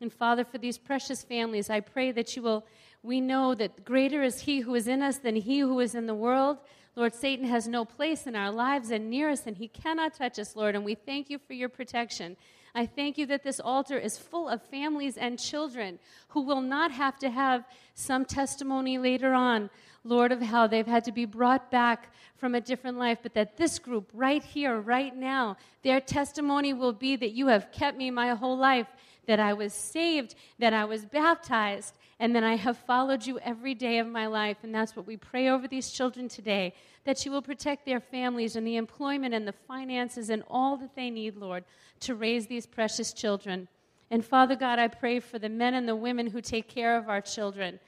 And 0.00 0.10
Father, 0.10 0.44
for 0.44 0.56
these 0.56 0.78
precious 0.78 1.22
families, 1.22 1.68
I 1.68 1.80
pray 1.80 2.12
that 2.12 2.34
you 2.34 2.40
will, 2.40 2.64
we 3.02 3.20
know 3.20 3.54
that 3.54 3.84
greater 3.84 4.22
is 4.22 4.40
He 4.40 4.60
who 4.60 4.74
is 4.74 4.88
in 4.88 5.02
us 5.02 5.18
than 5.18 5.36
He 5.36 5.58
who 5.58 5.80
is 5.80 5.94
in 5.94 6.06
the 6.06 6.14
world. 6.14 6.58
Lord, 6.96 7.14
Satan 7.14 7.44
has 7.44 7.68
no 7.68 7.84
place 7.84 8.26
in 8.26 8.34
our 8.34 8.50
lives 8.50 8.90
and 8.90 9.10
near 9.10 9.30
us, 9.30 9.46
and 9.46 9.56
he 9.56 9.68
cannot 9.68 10.14
touch 10.14 10.36
us, 10.38 10.56
Lord. 10.56 10.74
And 10.74 10.84
we 10.84 10.96
thank 10.96 11.30
you 11.30 11.38
for 11.38 11.52
your 11.52 11.68
protection. 11.68 12.36
I 12.74 12.86
thank 12.86 13.18
you 13.18 13.26
that 13.26 13.42
this 13.42 13.60
altar 13.60 13.98
is 13.98 14.18
full 14.18 14.48
of 14.48 14.62
families 14.62 15.16
and 15.16 15.38
children 15.38 15.98
who 16.28 16.42
will 16.42 16.60
not 16.60 16.90
have 16.92 17.18
to 17.20 17.30
have 17.30 17.64
some 17.94 18.24
testimony 18.24 18.98
later 18.98 19.32
on, 19.32 19.70
Lord, 20.04 20.32
of 20.32 20.40
how 20.40 20.66
they've 20.66 20.86
had 20.86 21.04
to 21.04 21.12
be 21.12 21.24
brought 21.24 21.70
back 21.70 22.12
from 22.36 22.54
a 22.54 22.60
different 22.60 22.98
life, 22.98 23.18
but 23.22 23.34
that 23.34 23.56
this 23.56 23.78
group 23.78 24.10
right 24.14 24.42
here, 24.42 24.80
right 24.80 25.14
now, 25.14 25.56
their 25.82 26.00
testimony 26.00 26.72
will 26.72 26.92
be 26.92 27.16
that 27.16 27.32
you 27.32 27.48
have 27.48 27.72
kept 27.72 27.96
me 27.98 28.10
my 28.10 28.34
whole 28.34 28.56
life, 28.56 28.86
that 29.28 29.38
I 29.38 29.52
was 29.52 29.74
saved, 29.74 30.34
that 30.58 30.72
I 30.72 30.86
was 30.86 31.04
baptized, 31.04 31.94
and 32.18 32.34
that 32.34 32.42
I 32.42 32.56
have 32.56 32.78
followed 32.78 33.26
you 33.26 33.38
every 33.40 33.74
day 33.74 33.98
of 33.98 34.06
my 34.08 34.26
life. 34.26 34.56
And 34.62 34.74
that's 34.74 34.96
what 34.96 35.06
we 35.06 35.18
pray 35.18 35.48
over 35.48 35.68
these 35.68 35.90
children 35.90 36.28
today 36.28 36.74
that 37.04 37.24
you 37.24 37.30
will 37.30 37.40
protect 37.40 37.86
their 37.86 38.00
families 38.00 38.54
and 38.56 38.66
the 38.66 38.76
employment 38.76 39.32
and 39.32 39.48
the 39.48 39.52
finances 39.52 40.28
and 40.28 40.42
all 40.50 40.76
that 40.76 40.94
they 40.94 41.08
need, 41.08 41.36
Lord, 41.36 41.64
to 42.00 42.14
raise 42.14 42.46
these 42.46 42.66
precious 42.66 43.14
children. 43.14 43.66
And 44.10 44.24
Father 44.24 44.56
God, 44.56 44.78
I 44.78 44.88
pray 44.88 45.20
for 45.20 45.38
the 45.38 45.48
men 45.48 45.72
and 45.72 45.88
the 45.88 45.96
women 45.96 46.26
who 46.26 46.42
take 46.42 46.68
care 46.68 46.98
of 46.98 47.08
our 47.08 47.22
children, 47.22 47.80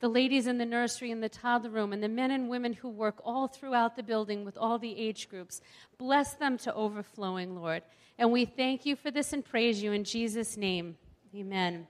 the 0.00 0.08
ladies 0.08 0.46
in 0.46 0.58
the 0.58 0.66
nursery 0.66 1.10
and 1.10 1.22
the 1.22 1.28
toddler 1.28 1.70
room, 1.70 1.92
and 1.92 2.02
the 2.02 2.08
men 2.08 2.30
and 2.30 2.50
women 2.50 2.74
who 2.74 2.88
work 2.88 3.16
all 3.24 3.48
throughout 3.48 3.96
the 3.96 4.02
building 4.02 4.44
with 4.44 4.58
all 4.58 4.78
the 4.78 4.98
age 4.98 5.28
groups. 5.30 5.62
Bless 5.96 6.34
them 6.34 6.58
to 6.58 6.74
overflowing, 6.74 7.54
Lord. 7.54 7.82
And 8.18 8.32
we 8.32 8.44
thank 8.46 8.86
you 8.86 8.96
for 8.96 9.10
this 9.10 9.32
and 9.32 9.44
praise 9.44 9.82
you 9.82 9.92
in 9.92 10.04
Jesus' 10.04 10.56
name. 10.56 10.96
Amen. 11.34 11.86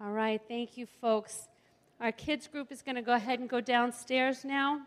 All 0.00 0.12
right, 0.12 0.40
thank 0.48 0.76
you, 0.76 0.86
folks. 1.00 1.48
Our 1.98 2.12
kids 2.12 2.46
group 2.46 2.70
is 2.70 2.82
going 2.82 2.96
to 2.96 3.02
go 3.02 3.14
ahead 3.14 3.40
and 3.40 3.48
go 3.48 3.62
downstairs 3.62 4.44
now. 4.44 4.82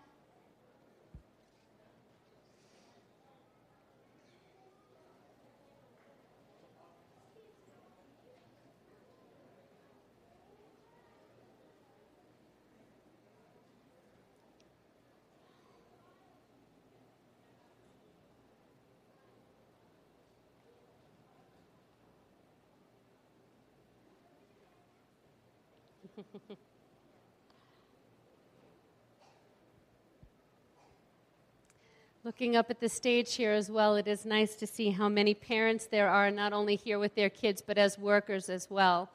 Looking 32.39 32.55
up 32.55 32.69
at 32.69 32.79
the 32.79 32.88
stage 32.88 33.36
here 33.36 33.51
as 33.51 33.69
well, 33.69 33.98
it 33.98 34.08
is 34.08 34.25
nice 34.25 34.55
to 34.55 34.65
see 34.65 34.91
how 34.91 35.10
many 35.10 35.34
parents 35.34 35.88
there 35.88 36.08
are, 36.08 36.31
not 36.31 36.53
only 36.53 36.77
here 36.77 36.98
with 36.98 37.13
their 37.13 37.29
kids, 37.29 37.62
but 37.62 37.77
as 37.77 38.00
workers 38.00 38.48
as 38.48 38.69
well. 38.69 39.10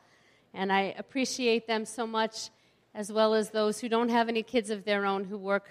And 0.53 0.71
I 0.71 0.95
appreciate 0.99 1.67
them 1.67 1.87
so 1.87 2.07
much, 2.07 2.51
as 2.95 3.11
well 3.11 3.33
as 3.33 3.49
those 3.49 3.81
who 3.81 3.89
don't 3.89 4.11
have 4.11 4.29
any 4.29 4.43
kids 4.43 4.69
of 4.69 4.85
their 4.85 5.07
own 5.07 5.25
who 5.25 5.39
work 5.39 5.71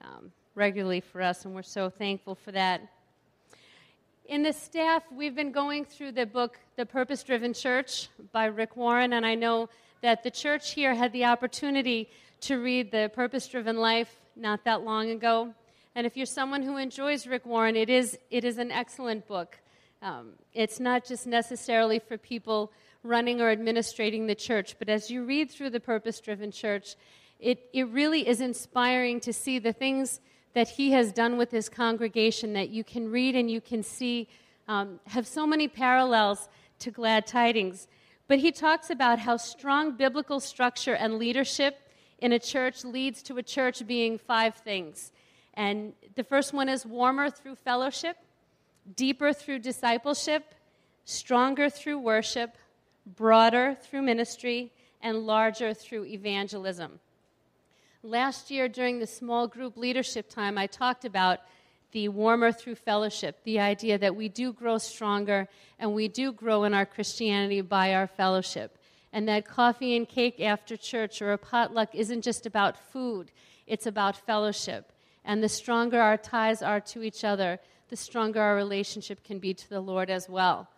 um, 0.00 0.32
regularly 0.54 1.02
for 1.02 1.20
us, 1.20 1.44
and 1.44 1.54
we're 1.54 1.60
so 1.60 1.90
thankful 1.90 2.34
for 2.34 2.50
that. 2.52 2.80
In 4.24 4.42
the 4.42 4.54
staff, 4.54 5.02
we've 5.12 5.34
been 5.34 5.52
going 5.52 5.84
through 5.84 6.12
the 6.12 6.24
book, 6.24 6.58
The 6.76 6.86
Purpose 6.86 7.22
Driven 7.22 7.52
Church 7.52 8.08
by 8.32 8.46
Rick 8.46 8.74
Warren, 8.74 9.12
and 9.12 9.26
I 9.26 9.34
know 9.34 9.68
that 10.00 10.22
the 10.22 10.30
church 10.30 10.72
here 10.72 10.94
had 10.94 11.12
the 11.12 11.26
opportunity 11.26 12.08
to 12.40 12.56
read 12.56 12.90
The 12.90 13.10
Purpose 13.14 13.46
Driven 13.48 13.76
Life 13.76 14.16
not 14.34 14.64
that 14.64 14.80
long 14.80 15.10
ago. 15.10 15.52
And 15.96 16.06
if 16.06 16.14
you're 16.14 16.26
someone 16.26 16.60
who 16.60 16.76
enjoys 16.76 17.26
Rick 17.26 17.46
Warren, 17.46 17.74
it 17.74 17.88
is, 17.88 18.18
it 18.30 18.44
is 18.44 18.58
an 18.58 18.70
excellent 18.70 19.26
book. 19.26 19.58
Um, 20.02 20.32
it's 20.52 20.78
not 20.78 21.06
just 21.06 21.26
necessarily 21.26 22.00
for 22.00 22.18
people 22.18 22.70
running 23.02 23.40
or 23.40 23.48
administrating 23.48 24.26
the 24.26 24.34
church, 24.34 24.76
but 24.78 24.90
as 24.90 25.10
you 25.10 25.24
read 25.24 25.50
through 25.50 25.70
The 25.70 25.80
Purpose 25.80 26.20
Driven 26.20 26.52
Church, 26.52 26.96
it, 27.40 27.70
it 27.72 27.88
really 27.88 28.28
is 28.28 28.42
inspiring 28.42 29.20
to 29.20 29.32
see 29.32 29.58
the 29.58 29.72
things 29.72 30.20
that 30.52 30.68
he 30.68 30.90
has 30.90 31.12
done 31.12 31.38
with 31.38 31.50
his 31.50 31.70
congregation 31.70 32.52
that 32.52 32.68
you 32.68 32.84
can 32.84 33.10
read 33.10 33.34
and 33.34 33.50
you 33.50 33.62
can 33.62 33.82
see 33.82 34.28
um, 34.68 35.00
have 35.06 35.26
so 35.26 35.46
many 35.46 35.66
parallels 35.66 36.50
to 36.80 36.90
glad 36.90 37.26
tidings. 37.26 37.88
But 38.28 38.40
he 38.40 38.52
talks 38.52 38.90
about 38.90 39.20
how 39.20 39.38
strong 39.38 39.96
biblical 39.96 40.40
structure 40.40 40.94
and 40.94 41.18
leadership 41.18 41.78
in 42.18 42.32
a 42.32 42.38
church 42.38 42.84
leads 42.84 43.22
to 43.22 43.38
a 43.38 43.42
church 43.42 43.86
being 43.86 44.18
five 44.18 44.56
things. 44.56 45.10
And 45.56 45.94
the 46.14 46.24
first 46.24 46.52
one 46.52 46.68
is 46.68 46.84
warmer 46.84 47.30
through 47.30 47.56
fellowship, 47.56 48.18
deeper 48.94 49.32
through 49.32 49.60
discipleship, 49.60 50.54
stronger 51.04 51.70
through 51.70 51.98
worship, 51.98 52.56
broader 53.16 53.76
through 53.82 54.02
ministry, 54.02 54.72
and 55.00 55.26
larger 55.26 55.72
through 55.72 56.04
evangelism. 56.04 56.98
Last 58.02 58.50
year, 58.50 58.68
during 58.68 58.98
the 58.98 59.06
small 59.06 59.46
group 59.46 59.76
leadership 59.76 60.28
time, 60.28 60.58
I 60.58 60.66
talked 60.66 61.04
about 61.04 61.40
the 61.92 62.08
warmer 62.08 62.52
through 62.52 62.74
fellowship, 62.74 63.42
the 63.44 63.58
idea 63.58 63.96
that 63.98 64.14
we 64.14 64.28
do 64.28 64.52
grow 64.52 64.78
stronger 64.78 65.48
and 65.78 65.94
we 65.94 66.08
do 66.08 66.32
grow 66.32 66.64
in 66.64 66.74
our 66.74 66.84
Christianity 66.84 67.60
by 67.62 67.94
our 67.94 68.06
fellowship. 68.06 68.78
And 69.12 69.26
that 69.28 69.46
coffee 69.46 69.96
and 69.96 70.06
cake 70.08 70.40
after 70.40 70.76
church 70.76 71.22
or 71.22 71.32
a 71.32 71.38
potluck 71.38 71.94
isn't 71.94 72.22
just 72.22 72.44
about 72.44 72.76
food, 72.76 73.30
it's 73.66 73.86
about 73.86 74.16
fellowship. 74.26 74.92
And 75.26 75.42
the 75.42 75.48
stronger 75.48 76.00
our 76.00 76.16
ties 76.16 76.62
are 76.62 76.80
to 76.80 77.02
each 77.02 77.24
other, 77.24 77.58
the 77.88 77.96
stronger 77.96 78.40
our 78.40 78.54
relationship 78.54 79.24
can 79.24 79.40
be 79.40 79.52
to 79.54 79.68
the 79.68 79.80
Lord 79.80 80.08
as 80.08 80.28
well. 80.28 80.68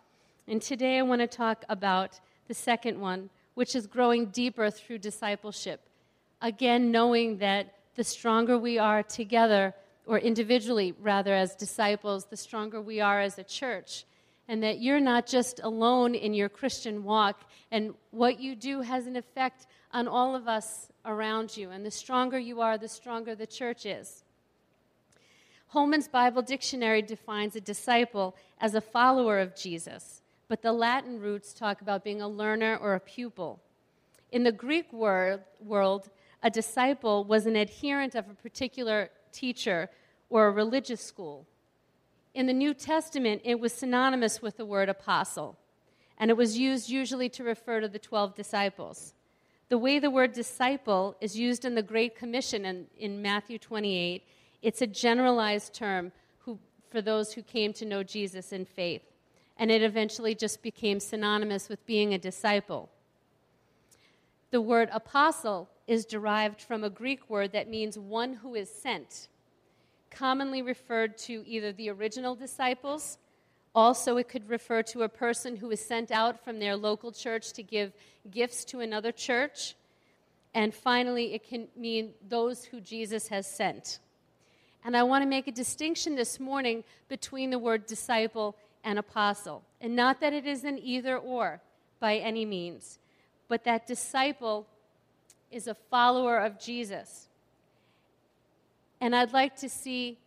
And 0.49 0.63
today 0.63 0.99
I 0.99 1.03
want 1.03 1.21
to 1.21 1.27
talk 1.27 1.67
about 1.69 2.19
the 2.49 2.55
second 2.55 2.99
one, 2.99 3.29
which 3.53 3.77
is 3.77 3.87
growing 3.87 4.27
deeper 4.27 4.71
through 4.71 4.99
discipleship. 4.99 5.83
Again, 6.41 6.91
knowing 6.91 7.39
that 7.39 7.75
the 7.97 8.05
stronger 8.05 8.59
we 8.59 8.79
are 8.79 9.03
together, 9.03 9.75
or 10.07 10.19
individually, 10.19 10.95
rather, 10.99 11.35
as 11.35 11.55
disciples, 11.55 12.25
the 12.25 12.37
stronger 12.37 12.81
we 12.81 13.01
are 13.03 13.21
as 13.21 13.39
a 13.39 13.45
church. 13.45 14.07
And 14.49 14.63
that 14.63 14.81
you're 14.81 15.01
not 15.01 15.27
just 15.27 15.61
alone 15.63 16.15
in 16.15 16.33
your 16.33 16.49
Christian 16.49 17.05
walk, 17.05 17.43
and 17.71 17.93
what 18.13 18.41
you 18.41 18.57
do 18.57 18.81
has 18.81 19.07
an 19.07 19.17
effect 19.17 19.67
on 19.93 20.09
all 20.09 20.35
of 20.35 20.49
us 20.49 20.91
around 21.05 21.55
you. 21.55 21.71
And 21.71 21.85
the 21.85 21.91
stronger 21.91 22.39
you 22.39 22.63
are, 22.63 22.79
the 22.79 22.89
stronger 22.89 23.35
the 23.35 23.47
church 23.47 23.85
is. 23.85 24.25
Holman's 25.69 26.09
Bible 26.09 26.41
Dictionary 26.41 27.03
defines 27.03 27.55
a 27.55 27.61
disciple 27.61 28.35
as 28.59 28.75
a 28.75 28.81
follower 28.81 29.39
of 29.39 29.55
Jesus, 29.55 30.23
but 30.49 30.63
the 30.63 30.73
Latin 30.73 31.21
roots 31.21 31.53
talk 31.53 31.83
about 31.83 32.03
being 32.03 32.23
a 32.23 32.29
learner 32.29 32.79
or 32.81 32.95
a 32.95 33.01
pupil. 33.01 33.61
In 34.33 34.45
the 34.45 34.53
Greek 34.53 34.91
word, 34.95 35.45
world, 35.61 36.09
a 36.43 36.49
disciple 36.49 37.23
was 37.23 37.45
an 37.45 37.55
adherent 37.55 38.15
of 38.15 38.31
a 38.31 38.35
particular 38.35 39.11
teacher 39.31 39.91
or 40.31 40.47
a 40.47 40.53
religious 40.53 41.03
school. 41.03 41.47
In 42.33 42.47
the 42.47 42.55
New 42.55 42.73
Testament, 42.73 43.43
it 43.45 43.61
was 43.61 43.73
synonymous 43.75 44.41
with 44.41 44.57
the 44.57 44.65
word 44.65 44.89
apostle, 44.89 45.59
and 46.17 46.31
it 46.31 46.37
was 46.37 46.59
used 46.59 46.89
usually 46.89 47.29
to 47.29 47.45
refer 47.45 47.81
to 47.81 47.89
the 47.89 47.99
12 47.99 48.35
disciples. 48.35 49.13
The 49.69 49.77
way 49.77 49.99
the 49.99 50.11
word 50.11 50.33
disciple 50.33 51.15
is 51.21 51.39
used 51.39 51.67
in 51.67 51.75
the 51.75 51.83
Great 51.83 52.17
Commission 52.17 52.65
in, 52.65 52.87
in 52.97 53.21
Matthew 53.21 53.59
28, 53.59 54.25
it's 54.63 54.83
a 54.83 54.87
generalized 54.87 55.75
term 55.75 56.13
who, 56.41 56.59
for 56.91 57.01
those 57.01 57.33
who 57.33 57.43
came 57.43 57.73
to 57.75 57.85
know 57.85 58.03
Jesus 58.03 58.53
in 58.53 58.65
faith. 58.65 59.03
And 59.57 59.71
it 59.71 59.83
eventually 59.83 60.35
just 60.35 60.63
became 60.63 61.01
synonymous 61.01 61.69
with 61.69 61.85
being 61.87 62.15
a 62.15 62.19
disciple. 62.19 62.89
The 64.51 64.61
word 64.61 64.89
apostle 64.93 65.69
is 65.87 66.05
derived 66.05 66.61
from 66.61 66.85
a 66.85 66.91
Greek 66.91 67.29
word 67.29 67.53
that 67.53 67.69
means 67.69 67.99
one 67.99 68.35
who 68.35 68.55
is 68.55 68.71
sent, 68.71 69.29
commonly 70.11 70.63
referred 70.63 71.19
to 71.19 71.45
either 71.47 71.73
the 71.73 71.91
original 71.91 72.35
disciples, 72.35 73.19
also, 73.75 74.17
it 74.17 74.29
could 74.29 74.49
refer 74.49 74.83
to 74.83 75.03
a 75.03 75.09
person 75.09 75.57
who 75.57 75.71
is 75.71 75.85
sent 75.85 76.11
out 76.11 76.43
from 76.43 76.59
their 76.59 76.77
local 76.77 77.13
church 77.13 77.53
to 77.53 77.63
give 77.63 77.93
gifts 78.29 78.65
to 78.67 78.81
another 78.81 79.13
church. 79.13 79.77
And 80.55 80.75
finally, 80.75 81.35
it 81.35 81.47
can 81.47 81.69
mean 81.77 82.11
those 82.27 82.65
who 82.65 82.81
Jesus 82.81 83.29
has 83.29 83.47
sent. 83.47 84.01
And 84.85 84.97
I 84.97 85.03
want 85.03 85.23
to 85.23 85.29
make 85.29 85.47
a 85.49 85.53
distinction 85.53 86.15
this 86.15 86.39
morning 86.39 86.85
between 87.09 87.51
the 87.51 87.59
word 87.59 87.87
disciple 87.87 88.57
and 88.85 88.99
apostle. 88.99 89.63
And 89.81 89.95
not 89.95 90.21
that 90.21 90.33
it 90.33 90.47
is 90.47 90.65
an 90.65 90.79
either 90.83 91.17
or 91.17 91.61
by 92.01 92.17
any 92.17 92.45
means, 92.45 92.99
but 93.49 93.65
that 93.65 93.87
disciple 93.87 94.67
is 95.51 95.67
a 95.67 95.75
follower 95.75 96.39
of 96.39 96.59
Jesus. 96.59 97.29
And 99.01 99.15
I'd 99.15 99.33
like 99.33 99.57
to 99.57 99.69
see 99.69 100.19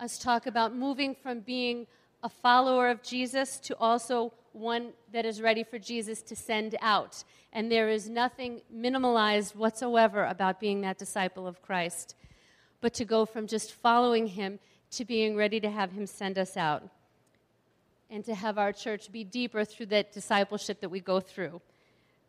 us 0.00 0.18
talk 0.18 0.46
about 0.46 0.74
moving 0.74 1.14
from 1.14 1.40
being 1.40 1.86
a 2.22 2.28
follower 2.28 2.88
of 2.88 3.02
Jesus 3.02 3.58
to 3.60 3.76
also 3.78 4.32
one 4.52 4.92
that 5.12 5.26
is 5.26 5.42
ready 5.42 5.62
for 5.64 5.78
Jesus 5.78 6.22
to 6.22 6.36
send 6.36 6.76
out. 6.80 7.24
And 7.52 7.70
there 7.70 7.88
is 7.88 8.08
nothing 8.08 8.62
minimalized 8.74 9.54
whatsoever 9.54 10.24
about 10.24 10.60
being 10.60 10.80
that 10.82 10.98
disciple 10.98 11.46
of 11.46 11.60
Christ, 11.62 12.14
but 12.84 12.92
to 12.92 13.06
go 13.06 13.24
from 13.24 13.46
just 13.46 13.72
following 13.72 14.26
him 14.26 14.58
to 14.90 15.06
being 15.06 15.34
ready 15.36 15.58
to 15.58 15.70
have 15.70 15.92
him 15.92 16.06
send 16.06 16.36
us 16.36 16.54
out 16.54 16.82
and 18.10 18.22
to 18.22 18.34
have 18.34 18.58
our 18.58 18.74
church 18.74 19.10
be 19.10 19.24
deeper 19.24 19.64
through 19.64 19.86
that 19.86 20.12
discipleship 20.12 20.82
that 20.82 20.90
we 20.90 21.00
go 21.00 21.18
through. 21.18 21.62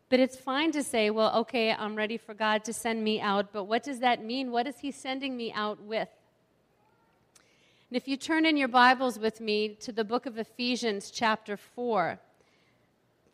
But 0.08 0.18
it's 0.18 0.38
fine 0.38 0.72
to 0.72 0.82
say, 0.82 1.10
well, 1.10 1.30
okay, 1.40 1.72
I'm 1.72 1.94
ready 1.94 2.16
for 2.16 2.32
God 2.32 2.64
to 2.64 2.72
send 2.72 3.04
me 3.04 3.20
out, 3.20 3.52
but 3.52 3.64
what 3.64 3.82
does 3.82 3.98
that 3.98 4.24
mean? 4.24 4.50
What 4.50 4.66
is 4.66 4.78
He 4.78 4.90
sending 4.92 5.36
me 5.36 5.52
out 5.52 5.82
with? 5.82 6.08
And 7.90 7.96
if 7.98 8.08
you 8.08 8.16
turn 8.16 8.46
in 8.46 8.56
your 8.56 8.68
Bibles 8.68 9.18
with 9.18 9.42
me 9.42 9.76
to 9.80 9.92
the 9.92 10.04
book 10.04 10.24
of 10.24 10.38
Ephesians, 10.38 11.10
chapter 11.10 11.58
4, 11.58 12.18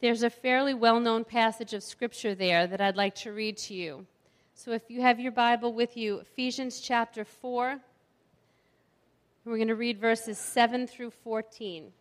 there's 0.01 0.25
a 0.25 0.29
fairly 0.29 0.75
well 0.75 0.99
known 0.99 1.23
passage 1.23 1.73
of 1.73 1.85
scripture 1.85 2.35
there 2.35 2.67
that 2.67 2.81
I'd 2.81 2.97
like 2.97 3.15
to 3.15 3.33
read 3.33 3.59
to 3.59 3.75
you. 3.75 4.07
So 4.55 4.73
if 4.73 4.91
you 4.91 5.01
have 5.01 5.19
your 5.19 5.33
Bible 5.33 5.73
with 5.73 5.97
you, 5.97 6.19
Ephesians 6.19 6.81
chapter 6.81 7.25
4, 7.25 7.81
we're 9.45 9.57
going 9.57 9.69
to 9.69 9.75
read 9.75 9.99
verses 9.99 10.39
7 10.39 10.87
through 10.87 11.11
14. 11.11 11.93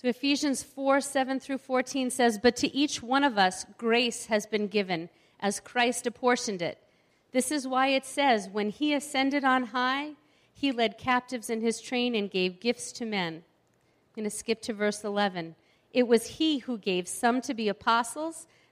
So 0.00 0.06
Ephesians 0.06 0.62
4 0.62 1.00
7 1.00 1.40
through 1.40 1.58
14 1.58 2.10
says, 2.10 2.38
But 2.38 2.54
to 2.56 2.72
each 2.72 3.02
one 3.02 3.24
of 3.24 3.36
us 3.36 3.66
grace 3.76 4.26
has 4.26 4.46
been 4.46 4.68
given 4.68 5.08
as 5.40 5.58
Christ 5.58 6.06
apportioned 6.06 6.62
it. 6.62 6.78
This 7.32 7.50
is 7.50 7.66
why 7.66 7.88
it 7.88 8.04
says, 8.04 8.48
When 8.48 8.70
he 8.70 8.94
ascended 8.94 9.42
on 9.42 9.64
high, 9.64 10.12
he 10.54 10.70
led 10.70 10.98
captives 10.98 11.50
in 11.50 11.62
his 11.62 11.80
train 11.80 12.14
and 12.14 12.30
gave 12.30 12.60
gifts 12.60 12.92
to 12.92 13.04
men. 13.04 13.34
I'm 13.34 14.14
going 14.14 14.30
to 14.30 14.36
skip 14.36 14.62
to 14.62 14.72
verse 14.72 15.02
11. 15.02 15.56
It 15.92 16.06
was 16.06 16.26
he 16.26 16.58
who 16.58 16.78
gave 16.78 17.08
some 17.08 17.40
to 17.42 17.54
be 17.54 17.68
apostles, 17.68 18.46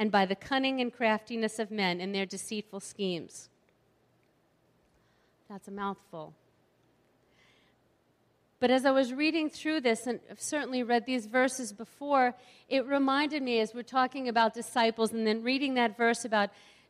and 0.00 0.10
by 0.10 0.24
the 0.24 0.34
cunning 0.34 0.80
and 0.80 0.90
craftiness 0.90 1.58
of 1.58 1.70
men 1.70 2.00
in 2.00 2.12
their 2.12 2.24
deceitful 2.24 2.80
schemes. 2.80 3.50
That's 5.46 5.68
a 5.68 5.70
mouthful. 5.70 6.32
But 8.60 8.70
as 8.70 8.86
I 8.86 8.92
was 8.92 9.12
reading 9.12 9.50
through 9.50 9.82
this, 9.82 10.06
and 10.06 10.18
I've 10.30 10.40
certainly 10.40 10.82
read 10.82 11.04
these 11.04 11.26
verses 11.26 11.74
before, 11.74 12.34
it 12.70 12.86
reminded 12.86 13.42
me 13.42 13.60
as 13.60 13.74
we're 13.74 13.82
talking 13.82 14.26
about 14.26 14.54
disciples 14.54 15.12
and 15.12 15.26
then 15.26 15.42
reading 15.42 15.74
that 15.74 15.98
verse 15.98 16.24
about 16.24 16.48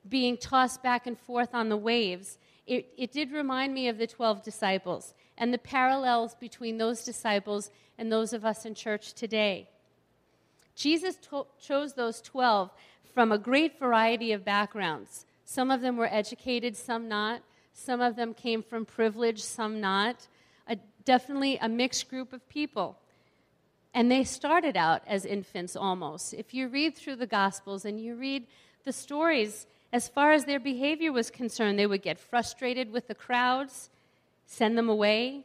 being 0.09 0.37
tossed 0.37 0.81
back 0.81 1.09
and 1.09 1.19
forth 1.19 1.52
on 1.52 1.69
the 1.69 1.76
waves, 1.76 2.38
it, 2.64 2.95
it 2.97 3.11
did 3.11 3.33
remind 3.33 3.75
me 3.75 3.88
of 3.88 3.99
the 3.99 4.07
12 4.07 4.45
disciples 4.45 5.14
and 5.37 5.52
the 5.52 5.59
parallels 5.59 6.37
between 6.37 6.79
those 6.79 7.05
disciples 7.05 7.71
and 7.99 8.12
those 8.12 8.33
of 8.33 8.45
us 8.45 8.64
in 8.64 8.76
church 8.76 9.14
today. 9.14 9.69
Jesus 10.81 11.17
to- 11.17 11.47
chose 11.61 11.93
those 11.93 12.21
12 12.23 12.71
from 13.12 13.33
a 13.33 13.38
great 13.38 13.79
variety 13.79 14.33
of 14.33 14.45
backgrounds. 14.45 15.26
Some 15.45 15.71
of 15.71 15.81
them 15.81 15.97
were 15.97 16.09
educated, 16.12 16.76
some 16.76 17.09
not. 17.09 17.43
Some 17.73 18.00
of 18.00 18.17
them 18.17 18.35
came 18.35 18.62
from 18.62 18.85
privilege, 18.85 19.43
some 19.43 19.81
not 19.81 20.26
definitely 21.05 21.59
a 21.61 21.69
mixed 21.69 22.09
group 22.09 22.33
of 22.33 22.49
people. 22.49 22.97
And 23.93 24.11
they 24.11 24.25
started 24.25 24.76
out 24.76 25.02
as 25.07 25.25
infants 25.25 25.75
almost. 25.75 26.33
If 26.35 26.55
you 26.55 26.69
read 26.69 26.97
through 26.97 27.17
the 27.17 27.26
Gospels 27.26 27.85
and 27.85 28.00
you 28.00 28.14
read 28.14 28.47
the 28.85 28.93
stories, 28.93 29.67
as 29.93 30.09
far 30.09 30.33
as 30.33 30.45
their 30.45 30.61
behavior 30.61 31.12
was 31.12 31.31
concerned, 31.31 31.79
they 31.79 31.87
would 31.87 32.02
get 32.02 32.19
frustrated 32.19 32.93
with 32.93 33.09
the 33.09 33.14
crowds, 33.14 33.90
send 34.47 34.79
them 34.79 34.88
away, 34.88 35.45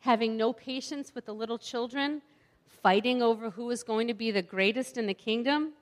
having 0.00 0.36
no 0.36 0.52
patience 0.52 1.12
with 1.14 1.26
the 1.26 1.34
little 1.34 1.58
children, 1.58 2.22
fighting 2.68 3.22
over 3.22 3.50
who 3.50 3.64
was 3.66 3.82
going 3.82 4.06
to 4.06 4.14
be 4.14 4.30
the 4.30 4.42
greatest 4.42 4.96
in 4.96 5.06
the 5.06 5.14
kingdom, 5.14 5.72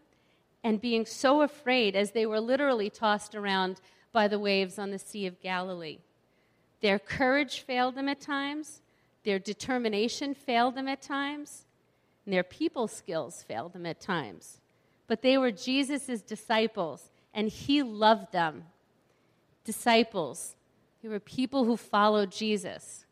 and 0.63 0.81
being 0.81 1.07
so 1.07 1.43
afraid 1.43 1.97
as 1.97 2.11
they 2.11 2.27
were 2.27 2.41
literally 2.41 2.91
tossed 2.91 3.35
around 3.35 3.81
by 4.13 4.29
the 4.29 4.39
waves 4.39 4.79
on 4.79 4.91
the 4.91 4.99
Sea 4.99 5.27
of 5.27 5.41
Galilee. 5.41 5.99
Their 6.81 6.99
courage 6.99 7.61
failed 7.61 7.95
them 7.95 8.09
at 8.09 8.21
times, 8.21 8.83
their 9.25 9.39
determination 9.39 10.35
failed 10.35 10.75
them 10.75 10.89
at 10.89 11.03
times, 11.03 11.67
and 12.25 12.33
their 12.33 12.43
people 12.43 12.89
skills 12.89 13.43
failed 13.43 13.73
them 13.73 13.87
at 13.87 14.01
times. 14.01 14.61
But 15.07 15.23
they 15.23 15.37
were 15.37 15.51
Jesus' 15.51 16.23
disciples, 16.23 17.11
and 17.35 17.49
he 17.49 17.83
loved 17.83 18.33
them. 18.33 18.65
Disciples. 19.65 20.57
They 21.03 21.09
were 21.09 21.21
people 21.21 21.65
who 21.65 21.77
followed 21.77 22.31
Jesus. 22.31 23.05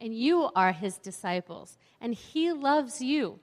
And 0.00 0.14
you 0.14 0.50
are 0.54 0.72
his 0.72 0.96
disciples, 0.98 1.76
and 2.00 2.14
he 2.14 2.52
loves 2.52 3.00
you. 3.00 3.40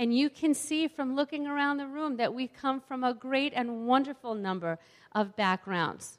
And 0.00 0.16
you 0.16 0.30
can 0.30 0.54
see 0.54 0.88
from 0.88 1.14
looking 1.14 1.46
around 1.46 1.76
the 1.76 1.86
room 1.86 2.16
that 2.16 2.32
we 2.32 2.48
come 2.48 2.80
from 2.80 3.04
a 3.04 3.12
great 3.12 3.52
and 3.54 3.86
wonderful 3.86 4.34
number 4.34 4.78
of 5.12 5.36
backgrounds 5.36 6.16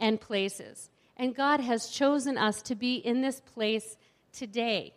and 0.00 0.20
places. 0.20 0.90
And 1.16 1.32
God 1.32 1.60
has 1.60 1.86
chosen 1.86 2.36
us 2.36 2.60
to 2.62 2.74
be 2.74 2.96
in 2.96 3.20
this 3.20 3.40
place 3.40 3.96
today. 4.32 4.94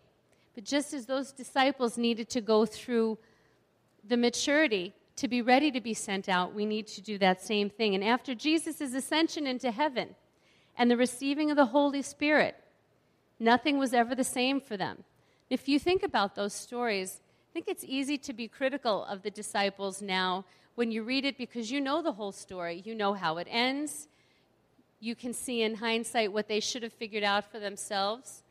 But 0.56 0.64
just 0.64 0.92
as 0.92 1.06
those 1.06 1.34
disciples 1.34 2.00
needed 2.00 2.28
to 2.30 2.42
go 2.42 2.66
through 2.66 3.20
the 4.04 4.18
maturity 4.18 4.96
to 5.18 5.28
be 5.28 5.44
ready 5.44 5.70
to 5.70 5.80
be 5.80 5.94
sent 5.94 6.28
out, 6.28 6.56
we 6.56 6.66
need 6.66 6.88
to 6.88 7.02
do 7.02 7.20
that 7.20 7.44
same 7.44 7.70
thing. 7.70 7.94
And 7.94 8.04
after 8.04 8.34
Jesus' 8.34 8.82
ascension 8.82 9.46
into 9.46 9.70
heaven 9.70 10.16
and 10.76 10.90
the 10.90 10.98
receiving 10.98 11.52
of 11.52 11.58
the 11.58 11.68
Holy 11.68 12.02
Spirit, 12.02 12.56
nothing 13.40 13.78
was 13.78 13.94
ever 13.94 14.16
the 14.16 14.24
same 14.24 14.60
for 14.60 14.78
them. 14.78 15.04
If 15.48 15.70
you 15.70 15.78
think 15.78 16.02
about 16.02 16.34
those 16.34 16.56
stories, 16.56 17.22
think 17.56 17.70
it's 17.70 17.86
easy 17.86 18.18
to 18.18 18.34
be 18.34 18.50
critical 18.50 19.06
of 19.06 19.22
the 19.22 19.32
disciples 19.32 20.02
now 20.02 20.44
when 20.76 20.92
you 20.92 21.04
read 21.04 21.24
it 21.24 21.38
because 21.38 21.72
you 21.72 21.80
know 21.80 22.02
the 22.02 22.12
whole 22.12 22.34
story. 22.34 22.82
You 22.84 22.94
know 22.94 23.14
how 23.14 23.38
it 23.38 23.48
ends. 23.50 24.10
You 25.00 25.16
can 25.16 25.34
see 25.34 25.62
in 25.62 25.76
hindsight 25.76 26.34
what 26.34 26.50
they 26.50 26.60
should 26.60 26.84
have 26.84 26.92
figured 26.92 27.24
out 27.24 27.50
for 27.50 27.60
themselves. 27.60 28.44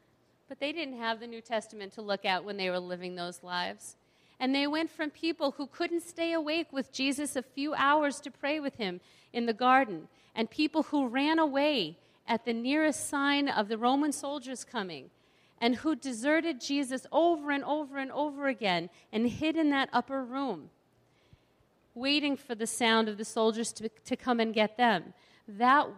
But 0.49 0.59
they 0.59 0.73
didn't 0.73 0.97
have 0.97 1.21
the 1.21 1.27
New 1.27 1.43
Testament 1.43 1.93
to 1.97 2.01
look 2.01 2.25
at 2.25 2.47
when 2.47 2.57
they 2.57 2.71
were 2.71 2.79
living 2.79 3.15
those 3.15 3.43
lives. 3.43 3.97
And 4.41 4.55
they 4.55 4.67
went 4.67 4.89
from 4.89 5.11
people 5.11 5.51
who 5.51 5.67
couldn't 5.67 6.01
stay 6.01 6.33
awake 6.33 6.73
with 6.73 6.91
Jesus 6.91 7.37
a 7.37 7.43
few 7.43 7.75
hours 7.75 8.21
to 8.21 8.31
pray 8.31 8.59
with 8.59 8.77
him 8.77 9.03
in 9.35 9.45
the 9.45 9.53
garden, 9.53 10.09
and 10.35 10.49
people 10.49 10.85
who 10.85 11.09
ran 11.09 11.39
away 11.39 11.99
at 12.27 12.47
the 12.47 12.55
nearest 12.55 13.07
sign 13.07 13.51
of 13.51 13.69
the 13.69 13.77
Roman 13.77 14.13
soldiers 14.13 14.65
coming, 14.65 15.11
and 15.61 15.77
who 15.77 15.97
deserted 15.97 16.61
Jesus 16.61 17.07
over 17.13 17.51
and 17.51 17.65
over 17.65 17.99
and 17.99 18.11
over 18.13 18.49
again 18.49 18.91
and 19.13 19.29
hid 19.29 19.57
in 19.57 19.71
that 19.71 19.89
upper 19.93 20.25
room, 20.25 20.71
waiting 21.95 22.37
for 22.37 22.55
the 22.55 22.67
sound 22.67 23.09
of 23.09 23.17
the 23.17 23.25
soldiers 23.25 23.73
to, 23.73 23.89
to 24.05 24.17
come 24.17 24.41
and 24.41 24.53
get 24.53 24.77
them. 24.77 25.15
That 25.47 25.89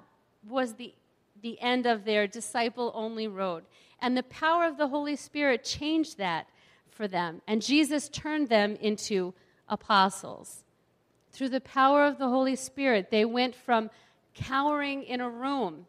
was 0.48 0.74
the, 0.74 0.94
the 1.42 1.60
end 1.60 1.86
of 1.86 2.04
their 2.04 2.26
disciple 2.26 2.92
only 2.94 3.28
road. 3.28 3.64
And 4.00 4.16
the 4.16 4.22
power 4.24 4.66
of 4.66 4.76
the 4.76 4.88
Holy 4.88 5.16
Spirit 5.16 5.64
changed 5.64 6.18
that 6.18 6.46
for 6.90 7.08
them. 7.08 7.42
And 7.46 7.62
Jesus 7.62 8.08
turned 8.08 8.48
them 8.48 8.76
into 8.80 9.34
apostles. 9.68 10.64
Through 11.32 11.48
the 11.50 11.60
power 11.60 12.04
of 12.06 12.18
the 12.18 12.28
Holy 12.28 12.56
Spirit, 12.56 13.10
they 13.10 13.24
went 13.24 13.54
from 13.54 13.90
cowering 14.34 15.02
in 15.02 15.20
a 15.20 15.28
room 15.28 15.86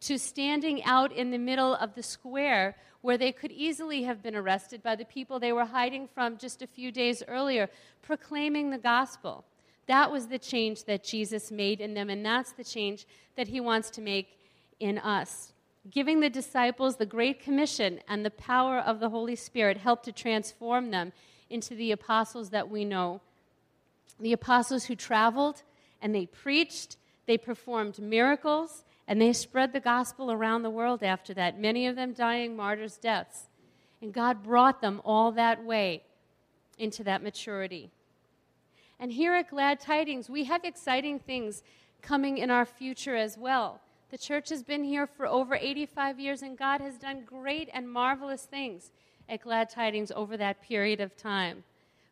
to 0.00 0.18
standing 0.18 0.84
out 0.84 1.12
in 1.12 1.30
the 1.30 1.38
middle 1.38 1.74
of 1.74 1.94
the 1.94 2.02
square 2.02 2.76
where 3.00 3.18
they 3.18 3.32
could 3.32 3.52
easily 3.52 4.02
have 4.02 4.22
been 4.22 4.36
arrested 4.36 4.82
by 4.82 4.96
the 4.96 5.04
people 5.04 5.38
they 5.38 5.52
were 5.52 5.64
hiding 5.64 6.08
from 6.08 6.36
just 6.36 6.62
a 6.62 6.66
few 6.66 6.90
days 6.90 7.22
earlier, 7.28 7.68
proclaiming 8.02 8.70
the 8.70 8.78
gospel. 8.78 9.44
That 9.86 10.10
was 10.10 10.26
the 10.26 10.38
change 10.38 10.84
that 10.84 11.04
Jesus 11.04 11.50
made 11.50 11.80
in 11.80 11.94
them, 11.94 12.10
and 12.10 12.24
that's 12.26 12.52
the 12.52 12.64
change 12.64 13.06
that 13.36 13.48
he 13.48 13.60
wants 13.60 13.90
to 13.90 14.00
make 14.00 14.38
in 14.80 14.98
us 14.98 15.52
giving 15.90 16.20
the 16.20 16.30
disciples 16.30 16.96
the 16.96 17.06
Great 17.06 17.40
Commission 17.40 18.00
and 18.08 18.24
the 18.24 18.30
power 18.30 18.78
of 18.78 19.00
the 19.00 19.10
Holy 19.10 19.36
Spirit 19.36 19.76
helped 19.76 20.04
to 20.04 20.12
transform 20.12 20.90
them 20.90 21.12
into 21.48 21.74
the 21.74 21.92
apostles 21.92 22.50
that 22.50 22.68
we 22.68 22.84
know. 22.84 23.20
The 24.18 24.32
apostles 24.32 24.84
who 24.84 24.96
traveled 24.96 25.62
and 26.02 26.14
they 26.14 26.26
preached, 26.26 26.96
they 27.26 27.38
performed 27.38 27.98
miracles, 27.98 28.84
and 29.08 29.20
they 29.20 29.32
spread 29.32 29.72
the 29.72 29.80
gospel 29.80 30.32
around 30.32 30.62
the 30.62 30.70
world 30.70 31.02
after 31.02 31.32
that, 31.34 31.60
many 31.60 31.86
of 31.86 31.96
them 31.96 32.12
dying 32.12 32.56
martyrs' 32.56 32.96
deaths. 32.96 33.48
And 34.02 34.12
God 34.12 34.42
brought 34.42 34.80
them 34.80 35.00
all 35.04 35.32
that 35.32 35.64
way 35.64 36.02
into 36.78 37.04
that 37.04 37.22
maturity. 37.22 37.90
And 38.98 39.12
here 39.12 39.34
at 39.34 39.50
Glad 39.50 39.80
Tidings, 39.80 40.28
we 40.28 40.44
have 40.44 40.64
exciting 40.64 41.18
things 41.18 41.62
coming 42.02 42.38
in 42.38 42.50
our 42.50 42.64
future 42.64 43.16
as 43.16 43.38
well. 43.38 43.80
The 44.10 44.18
church 44.18 44.48
has 44.50 44.62
been 44.62 44.84
here 44.84 45.06
for 45.06 45.26
over 45.26 45.54
85 45.54 46.20
years, 46.20 46.42
and 46.42 46.56
God 46.56 46.80
has 46.80 46.96
done 46.96 47.24
great 47.24 47.68
and 47.72 47.90
marvelous 47.90 48.42
things 48.42 48.90
at 49.28 49.42
Glad 49.42 49.68
Tidings 49.68 50.12
over 50.14 50.36
that 50.36 50.62
period 50.62 51.00
of 51.00 51.16
time. 51.16 51.64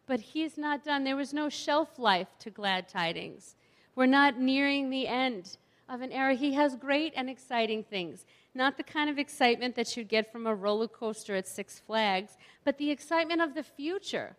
But 0.07 0.21
He's 0.21 0.59
not 0.59 0.85
done. 0.85 1.05
There 1.05 1.17
was 1.17 1.33
no 1.33 1.49
shelf 1.49 1.99
life 1.99 2.29
to 2.41 2.51
Glad 2.51 2.89
Tidings. 2.89 3.55
We're 3.95 4.07
not 4.07 4.39
nearing 4.39 4.91
the 4.91 5.07
end 5.07 5.57
of 5.89 6.01
an 6.01 6.13
era. 6.13 6.35
He 6.35 6.53
has 6.55 6.77
great 6.77 7.13
and 7.17 7.29
exciting 7.29 7.85
things. 7.85 8.25
Not 8.55 8.77
the 8.77 8.83
kind 8.83 9.11
of 9.11 9.19
excitement 9.19 9.75
that 9.77 9.97
you'd 9.97 10.09
get 10.09 10.31
from 10.31 10.47
a 10.47 10.55
roller 10.55 10.89
coaster 10.89 11.35
at 11.35 11.49
Six 11.49 11.81
Flags, 11.81 12.37
but 12.65 12.79
the 12.79 12.91
excitement 12.91 13.41
of 13.41 13.55
the 13.55 13.63
future. 13.63 14.37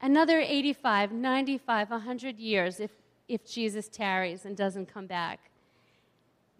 another 0.00 0.38
85, 0.38 1.10
95, 1.10 1.90
100 1.90 2.38
years 2.38 2.78
if, 2.78 2.92
if 3.28 3.44
Jesus 3.44 3.88
tarries 3.88 4.44
and 4.44 4.56
doesn't 4.56 4.86
come 4.86 5.06
back. 5.06 5.50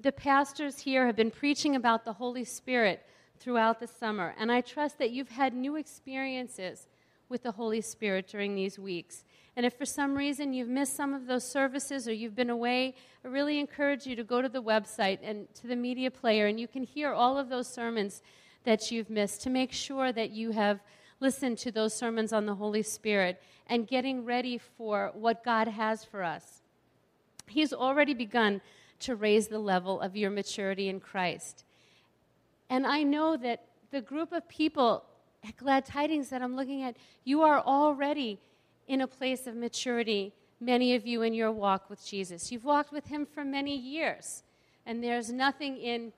The 0.01 0.12
pastors 0.12 0.81
here 0.81 1.07
have 1.07 1.16
been 1.16 1.31
preaching 1.31 1.77
about 1.77 2.05
the 2.05 2.12
Holy 2.12 2.44
Spirit 2.44 3.05
throughout 3.38 3.79
the 3.79 3.87
summer, 3.87 4.35
and 4.38 4.51
I 4.51 4.61
trust 4.61 4.99
that 4.99 5.11
you've 5.11 5.31
had 5.31 5.55
new 5.55 5.77
experiences 5.77 6.88
with 7.29 7.42
the 7.42 7.53
Holy 7.53 7.81
Spirit 7.81 8.27
during 8.27 8.55
these 8.55 8.79
weeks. 8.79 9.25
And 9.59 9.66
if 9.66 9.75
for 9.75 9.87
some 9.87 10.14
reason 10.16 10.53
you've 10.53 10.68
missed 10.68 10.94
some 10.94 11.12
of 11.12 11.27
those 11.27 11.42
services 11.42 12.07
or 12.07 12.12
you've 12.12 12.37
been 12.37 12.49
away, 12.49 12.94
I 13.25 13.29
really 13.29 13.59
encourage 13.59 14.07
you 14.07 14.14
to 14.14 14.23
go 14.23 14.40
to 14.40 14.49
the 14.49 14.62
website 14.62 15.18
and 15.21 15.53
to 15.55 15.66
the 15.66 15.75
media 15.75 16.12
player, 16.12 16.47
and 16.47 16.61
you 16.61 16.68
can 16.68 16.85
hear 16.85 17.12
all 17.12 17.37
of 17.37 17.49
those 17.49 17.66
sermons 17.66 18.23
that 18.62 18.92
you've 18.92 19.11
missed 19.11 19.42
to 19.42 19.51
make 19.51 19.73
sure 19.73 20.12
that 20.12 20.31
you 20.31 20.53
have 20.53 20.79
listened 21.18 21.59
to 21.59 21.73
those 21.73 21.92
sermons 21.92 22.33
on 22.33 22.47
the 22.47 22.55
Holy 22.55 22.85
Spirit 22.85 23.42
and 23.66 23.88
getting 23.88 24.25
ready 24.25 24.59
for 24.59 25.11
what 25.12 25.42
God 25.42 25.66
has 25.66 26.05
for 26.05 26.23
us. 26.23 26.62
He's 27.49 27.73
already 27.73 28.14
begun 28.14 28.61
to 29.01 29.16
raise 29.16 29.49
the 29.49 29.59
level 29.59 30.01
of 30.01 30.14
your 30.14 30.31
maturity 30.31 30.88
in 30.88 31.01
Christ. 31.01 31.64
And 32.71 32.87
I 32.87 33.03
know 33.03 33.37
that 33.37 33.64
the 33.90 34.03
group 34.03 34.31
of 34.31 34.49
people 34.49 35.03
at 35.42 35.57
Glad 35.57 35.85
Tidings 35.85 36.29
that 36.29 36.42
I'm 36.42 36.55
looking 36.55 36.85
at, 36.85 36.97
you 37.25 37.42
are 37.42 37.59
already 37.59 38.38
in 38.88 39.01
a 39.03 39.07
place 39.07 39.46
of 39.46 39.55
maturity, 39.55 40.33
many 40.61 40.94
of 40.94 41.07
you 41.07 41.22
in 41.22 41.35
your 41.35 41.53
walk 41.53 41.88
with 41.88 42.05
Jesus. 42.05 42.51
You've 42.51 42.64
walked 42.64 42.92
with 42.92 43.07
Him 43.07 43.27
for 43.27 43.44
many 43.44 43.77
years, 43.77 44.42
and 44.85 45.05
there's 45.05 45.31
nothing 45.31 45.77
in 45.77 46.12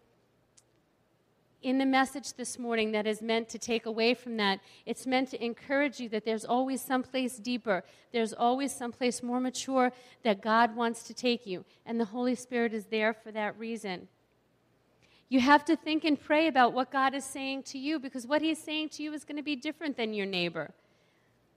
in 1.62 1.76
the 1.76 1.84
message 1.84 2.32
this 2.34 2.58
morning 2.58 2.92
that 2.92 3.06
is 3.06 3.20
meant 3.20 3.46
to 3.46 3.58
take 3.58 3.84
away 3.84 4.14
from 4.14 4.38
that. 4.38 4.60
It's 4.86 5.06
meant 5.06 5.30
to 5.30 5.44
encourage 5.44 6.00
you 6.00 6.08
that 6.08 6.24
there's 6.24 6.44
always 6.44 6.80
someplace 6.80 7.36
deeper, 7.36 7.84
there's 8.12 8.32
always 8.32 8.74
someplace 8.74 9.22
more 9.22 9.40
mature 9.40 9.92
that 10.22 10.40
God 10.40 10.74
wants 10.74 11.02
to 11.02 11.12
take 11.12 11.46
you, 11.46 11.66
and 11.84 12.00
the 12.00 12.06
Holy 12.06 12.34
Spirit 12.34 12.72
is 12.72 12.86
there 12.86 13.12
for 13.12 13.30
that 13.32 13.58
reason. 13.58 14.08
You 15.28 15.40
have 15.40 15.64
to 15.66 15.76
think 15.76 16.04
and 16.04 16.18
pray 16.18 16.48
about 16.48 16.72
what 16.72 16.90
God 16.90 17.14
is 17.14 17.24
saying 17.24 17.64
to 17.64 17.78
you 17.78 17.98
because 17.98 18.26
what 18.26 18.42
He's 18.42 18.58
saying 18.58 18.88
to 18.90 19.02
you 19.02 19.12
is 19.12 19.24
going 19.24 19.36
to 19.36 19.42
be 19.42 19.54
different 19.54 19.96
than 19.96 20.14
your 20.14 20.26
neighbor. 20.26 20.72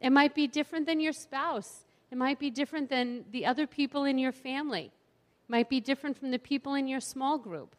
It 0.03 0.11
might 0.11 0.35
be 0.35 0.47
different 0.47 0.85
than 0.85 0.99
your 0.99 1.13
spouse. 1.13 1.85
It 2.11 2.17
might 2.17 2.37
be 2.37 2.51
different 2.51 2.89
than 2.89 3.23
the 3.31 3.45
other 3.45 3.65
people 3.65 4.03
in 4.03 4.17
your 4.17 4.33
family. 4.33 4.91
It 5.47 5.51
might 5.51 5.69
be 5.69 5.79
different 5.79 6.17
from 6.19 6.29
the 6.29 6.37
people 6.37 6.73
in 6.73 6.87
your 6.87 6.99
small 6.99 7.37
group. 7.37 7.73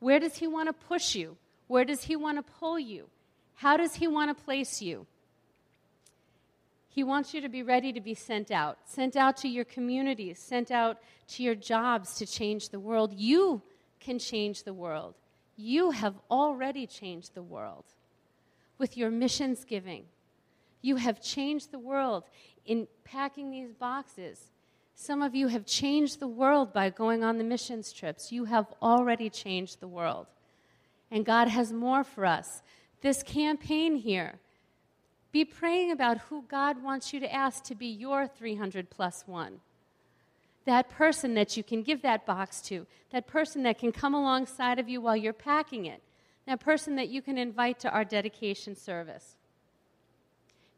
Where 0.00 0.18
does 0.18 0.36
He 0.38 0.48
want 0.48 0.68
to 0.68 0.72
push 0.72 1.14
you? 1.14 1.36
Where 1.68 1.84
does 1.84 2.02
He 2.02 2.16
want 2.16 2.38
to 2.38 2.52
pull 2.58 2.80
you? 2.80 3.08
How 3.54 3.76
does 3.76 3.94
He 3.94 4.08
want 4.08 4.36
to 4.36 4.44
place 4.44 4.82
you? 4.82 5.06
He 6.88 7.04
wants 7.04 7.32
you 7.32 7.40
to 7.40 7.48
be 7.48 7.62
ready 7.62 7.92
to 7.92 8.00
be 8.00 8.14
sent 8.14 8.50
out, 8.50 8.78
sent 8.84 9.14
out 9.16 9.36
to 9.38 9.48
your 9.48 9.64
communities, 9.64 10.40
sent 10.40 10.72
out 10.72 10.98
to 11.28 11.44
your 11.44 11.54
jobs 11.54 12.16
to 12.16 12.26
change 12.26 12.70
the 12.70 12.80
world. 12.80 13.12
You 13.14 13.62
can 14.00 14.18
change 14.18 14.64
the 14.64 14.74
world. 14.74 15.14
You 15.56 15.92
have 15.92 16.14
already 16.28 16.88
changed 16.88 17.34
the 17.34 17.42
world 17.42 17.84
with 18.78 18.96
your 18.96 19.10
missions 19.10 19.64
giving. 19.64 20.06
You 20.84 20.96
have 20.96 21.20
changed 21.22 21.70
the 21.70 21.78
world 21.78 22.24
in 22.64 22.86
packing 23.04 23.50
these 23.50 23.72
boxes 23.72 24.50
some 24.94 25.22
of 25.22 25.34
you 25.34 25.48
have 25.48 25.66
changed 25.66 26.20
the 26.20 26.28
world 26.28 26.72
by 26.72 26.90
going 26.90 27.24
on 27.24 27.38
the 27.38 27.44
missions 27.44 27.92
trips. 27.92 28.30
You 28.30 28.44
have 28.44 28.66
already 28.80 29.28
changed 29.28 29.80
the 29.80 29.88
world. 29.88 30.26
And 31.10 31.26
God 31.26 31.48
has 31.48 31.72
more 31.72 32.04
for 32.04 32.24
us. 32.24 32.62
This 33.00 33.22
campaign 33.22 33.96
here, 33.96 34.38
be 35.32 35.44
praying 35.44 35.90
about 35.90 36.18
who 36.18 36.44
God 36.48 36.82
wants 36.82 37.12
you 37.12 37.20
to 37.20 37.32
ask 37.32 37.64
to 37.64 37.74
be 37.74 37.88
your 37.88 38.28
300 38.28 38.88
plus 38.88 39.24
one. 39.26 39.60
That 40.64 40.88
person 40.88 41.34
that 41.34 41.56
you 41.56 41.64
can 41.64 41.82
give 41.82 42.02
that 42.02 42.24
box 42.24 42.62
to, 42.62 42.86
that 43.10 43.26
person 43.26 43.64
that 43.64 43.78
can 43.78 43.92
come 43.92 44.14
alongside 44.14 44.78
of 44.78 44.88
you 44.88 45.00
while 45.00 45.16
you're 45.16 45.32
packing 45.32 45.86
it, 45.86 46.02
that 46.46 46.60
person 46.60 46.94
that 46.96 47.08
you 47.08 47.20
can 47.20 47.36
invite 47.36 47.80
to 47.80 47.90
our 47.90 48.04
dedication 48.04 48.76
service. 48.76 49.36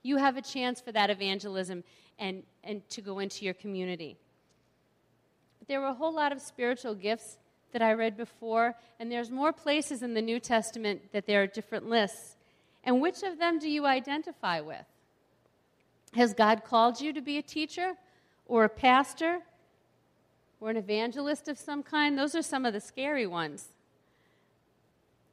You 0.07 0.19
have 0.19 0.37
a 0.37 0.43
chance 0.43 0.81
for 0.81 0.93
that 0.93 1.11
evangelism 1.11 1.83
and, 2.21 2.45
and 2.63 2.89
to 2.91 3.01
go 3.01 3.19
into 3.19 3.45
your 3.45 3.55
community. 3.55 4.17
But 5.59 5.67
there 5.67 5.81
were 5.81 5.89
a 5.89 5.95
whole 5.95 6.15
lot 6.15 6.31
of 6.31 6.41
spiritual 6.41 6.95
gifts 6.95 7.39
that 7.73 7.83
I 7.83 7.93
read 7.93 8.17
before, 8.17 8.77
and 9.01 9.11
there's 9.11 9.33
more 9.33 9.53
places 9.53 10.05
in 10.05 10.15
the 10.15 10.23
New 10.23 10.39
Testament 10.39 11.13
that 11.13 11.27
there 11.27 11.43
are 11.43 11.49
different 11.49 11.89
lists. 11.91 12.37
And 12.85 13.03
which 13.03 13.25
of 13.25 13.41
them 13.41 13.59
do 13.59 13.69
you 13.69 13.85
identify 13.85 14.61
with? 14.61 14.87
Has 16.15 16.35
God 16.35 16.63
called 16.65 17.01
you 17.01 17.13
to 17.13 17.21
be 17.21 17.39
a 17.39 17.43
teacher 17.43 17.95
or 18.47 18.63
a 18.63 18.69
pastor 18.69 19.41
or 20.61 20.71
an 20.71 20.77
evangelist 20.77 21.49
of 21.49 21.59
some 21.59 21.83
kind? 21.83 22.17
Those 22.17 22.37
are 22.37 22.43
some 22.43 22.65
of 22.65 22.73
the 22.73 22.81
scary 22.81 23.27
ones. 23.27 23.71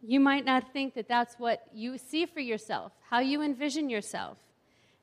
You 0.02 0.20
might 0.20 0.46
not 0.46 0.74
think 0.74 0.96
that 0.96 1.08
that's 1.08 1.36
what 1.36 1.68
you 1.76 2.00
see 2.00 2.26
for 2.26 2.40
yourself, 2.40 2.92
how 3.12 3.20
you 3.20 3.44
envision 3.44 3.88
yourself. 3.88 4.38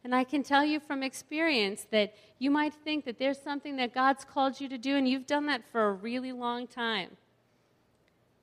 And 0.03 0.15
I 0.15 0.25
can 0.25 0.43
tell 0.43 0.65
you 0.65 0.81
from 0.81 1.03
experience 1.03 1.87
that 1.91 2.15
you 2.39 2.51
might 2.51 2.73
think 2.73 3.05
that 3.05 3.19
there's 3.19 3.39
something 3.39 3.77
that 3.77 3.95
God's 3.95 4.25
called 4.25 4.61
you 4.61 4.69
to 4.69 4.79
do, 4.79 4.97
and 4.97 5.09
you've 5.09 5.27
done 5.27 5.47
that 5.47 5.63
for 5.71 5.89
a 5.89 5.93
really 5.93 6.33
long 6.33 6.67
time. 6.67 7.17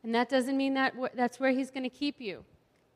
And 0.04 0.13
that 0.13 0.30
doesn't 0.30 0.56
mean 0.56 0.76
that 0.76 0.93
that's 1.15 1.39
where 1.39 1.52
He's 1.52 1.72
going 1.72 1.84
to 1.84 1.89
keep 1.89 2.22
you. 2.22 2.43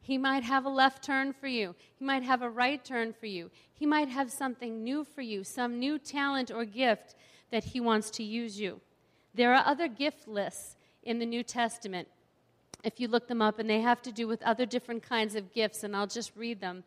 He 0.02 0.18
might 0.18 0.44
have 0.44 0.66
a 0.66 0.70
left 0.70 1.04
turn 1.04 1.34
for 1.34 1.48
you, 1.48 1.76
He 1.98 2.06
might 2.06 2.24
have 2.24 2.42
a 2.42 2.50
right 2.50 2.84
turn 2.84 3.14
for 3.14 3.26
you, 3.26 3.50
He 3.74 3.86
might 3.86 4.10
have 4.10 4.32
something 4.32 4.84
new 4.84 5.04
for 5.04 5.22
you, 5.22 5.44
some 5.44 5.80
new 5.80 5.98
talent 5.98 6.52
or 6.52 6.66
gift 6.66 7.16
that 7.50 7.64
He 7.64 7.80
wants 7.80 8.12
to 8.12 8.24
use 8.24 8.60
you. 8.60 8.80
There 9.34 9.54
are 9.54 9.66
other 9.66 9.88
gift 9.88 10.28
lists 10.28 10.76
in 11.04 11.18
the 11.18 11.26
New 11.26 11.42
Testament, 11.42 12.08
if 12.84 13.00
you 13.00 13.08
look 13.08 13.28
them 13.28 13.42
up, 13.42 13.58
and 13.58 13.70
they 13.70 13.82
have 13.82 14.02
to 14.04 14.12
do 14.12 14.28
with 14.28 14.44
other 14.44 14.66
different 14.68 15.02
kinds 15.02 15.36
of 15.36 15.52
gifts, 15.52 15.84
and 15.84 15.96
I'll 15.96 16.08
just 16.08 16.36
read 16.36 16.62
them 16.62 16.84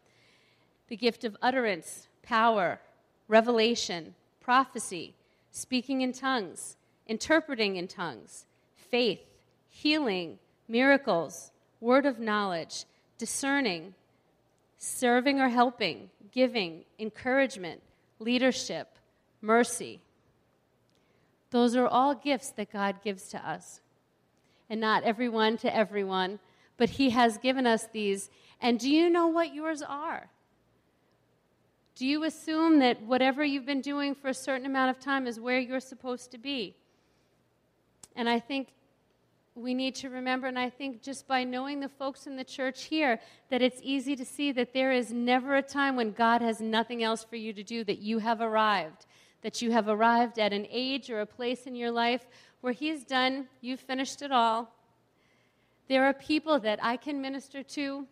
the 0.88 0.96
gift 0.96 1.24
of 1.24 1.36
utterance, 1.40 2.08
power, 2.22 2.80
revelation, 3.28 4.14
prophecy, 4.40 5.14
speaking 5.50 6.02
in 6.02 6.12
tongues, 6.12 6.76
interpreting 7.06 7.76
in 7.76 7.88
tongues, 7.88 8.44
faith, 8.76 9.20
healing, 9.68 10.38
miracles, 10.68 11.50
word 11.80 12.06
of 12.06 12.18
knowledge, 12.18 12.84
discerning, 13.18 13.94
serving 14.78 15.40
or 15.40 15.48
helping, 15.48 16.10
giving, 16.32 16.84
encouragement, 16.98 17.80
leadership, 18.18 18.98
mercy. 19.40 20.00
Those 21.50 21.76
are 21.76 21.86
all 21.86 22.14
gifts 22.14 22.50
that 22.50 22.72
God 22.72 22.96
gives 23.02 23.28
to 23.28 23.48
us. 23.48 23.80
And 24.68 24.80
not 24.80 25.04
everyone 25.04 25.56
to 25.58 25.74
everyone, 25.74 26.40
but 26.76 26.90
He 26.90 27.10
has 27.10 27.38
given 27.38 27.66
us 27.66 27.86
these. 27.92 28.30
And 28.60 28.78
do 28.80 28.90
you 28.90 29.08
know 29.08 29.28
what 29.28 29.54
yours 29.54 29.82
are? 29.82 30.30
Do 31.96 32.06
you 32.06 32.24
assume 32.24 32.80
that 32.80 33.02
whatever 33.02 33.44
you've 33.44 33.66
been 33.66 33.80
doing 33.80 34.14
for 34.14 34.28
a 34.28 34.34
certain 34.34 34.66
amount 34.66 34.90
of 34.90 34.98
time 34.98 35.26
is 35.26 35.38
where 35.38 35.60
you're 35.60 35.78
supposed 35.80 36.32
to 36.32 36.38
be? 36.38 36.74
And 38.16 38.28
I 38.28 38.40
think 38.40 38.68
we 39.54 39.74
need 39.74 39.94
to 39.96 40.10
remember, 40.10 40.48
and 40.48 40.58
I 40.58 40.68
think 40.68 41.02
just 41.02 41.28
by 41.28 41.44
knowing 41.44 41.78
the 41.78 41.88
folks 41.88 42.26
in 42.26 42.36
the 42.36 42.42
church 42.42 42.84
here, 42.84 43.20
that 43.50 43.62
it's 43.62 43.78
easy 43.82 44.16
to 44.16 44.24
see 44.24 44.50
that 44.50 44.72
there 44.72 44.90
is 44.90 45.12
never 45.12 45.54
a 45.54 45.62
time 45.62 45.94
when 45.94 46.10
God 46.10 46.42
has 46.42 46.60
nothing 46.60 47.04
else 47.04 47.22
for 47.22 47.36
you 47.36 47.52
to 47.52 47.62
do, 47.62 47.84
that 47.84 48.00
you 48.00 48.18
have 48.18 48.40
arrived, 48.40 49.06
that 49.42 49.62
you 49.62 49.70
have 49.70 49.86
arrived 49.86 50.40
at 50.40 50.52
an 50.52 50.66
age 50.70 51.08
or 51.08 51.20
a 51.20 51.26
place 51.26 51.66
in 51.66 51.76
your 51.76 51.92
life 51.92 52.26
where 52.60 52.72
He's 52.72 53.04
done, 53.04 53.46
you've 53.60 53.78
finished 53.78 54.22
it 54.22 54.32
all. 54.32 54.74
There 55.88 56.04
are 56.04 56.14
people 56.14 56.58
that 56.60 56.82
I 56.82 56.96
can 56.96 57.20
minister 57.20 57.62
to, 57.62 58.06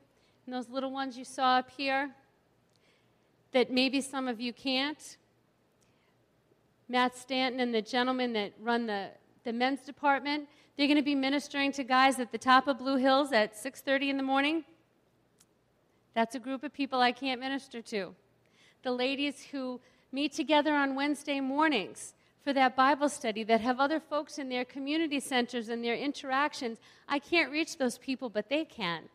and 0.47 0.55
those 0.55 0.69
little 0.69 0.93
ones 0.93 1.19
you 1.19 1.25
saw 1.25 1.57
up 1.57 1.71
here, 1.77 2.11
that 3.53 3.71
maybe 3.71 4.01
some 4.01 4.29
of 4.29 4.41
you 4.41 4.53
can't. 4.53 5.17
Matt 6.89 7.17
Stanton 7.17 7.61
and 7.61 7.75
the 7.75 7.83
gentlemen 7.83 8.33
that 8.33 8.53
run 8.61 8.87
the, 8.87 9.11
the 9.45 9.53
men's 9.53 9.81
department, 9.81 10.49
they're 10.77 10.87
going 10.87 10.97
to 10.97 11.03
be 11.03 11.15
ministering 11.15 11.73
to 11.73 11.85
guys 11.85 12.19
at 12.19 12.33
the 12.33 12.39
top 12.39 12.67
of 12.67 12.79
Blue 12.79 12.97
Hills 12.97 13.33
at 13.33 13.55
6:30 13.55 14.11
in 14.11 14.17
the 14.17 14.23
morning. 14.23 14.65
That's 16.15 16.35
a 16.35 16.39
group 16.39 16.63
of 16.63 16.73
people 16.73 17.01
I 17.01 17.13
can't 17.13 17.41
minister 17.41 17.81
to. 17.83 18.15
The 18.83 18.93
ladies 18.93 19.47
who 19.53 19.81
meet 20.11 20.33
together 20.33 20.75
on 20.75 20.95
Wednesday 20.95 21.41
mornings 21.41 22.15
for 22.45 22.53
that 22.53 22.77
Bible 22.77 23.09
study 23.09 23.45
that 23.45 23.61
have 23.61 23.81
other 23.81 24.01
folks 24.01 24.39
in 24.39 24.49
their 24.49 24.65
community 24.65 25.21
centers 25.21 25.69
and 25.69 25.83
their 25.83 25.95
interactions, 25.95 26.79
I 27.09 27.19
can't 27.19 27.51
reach 27.51 27.79
those 27.79 27.97
people, 27.97 28.29
but 28.29 28.49
they 28.49 28.65
can 28.65 29.09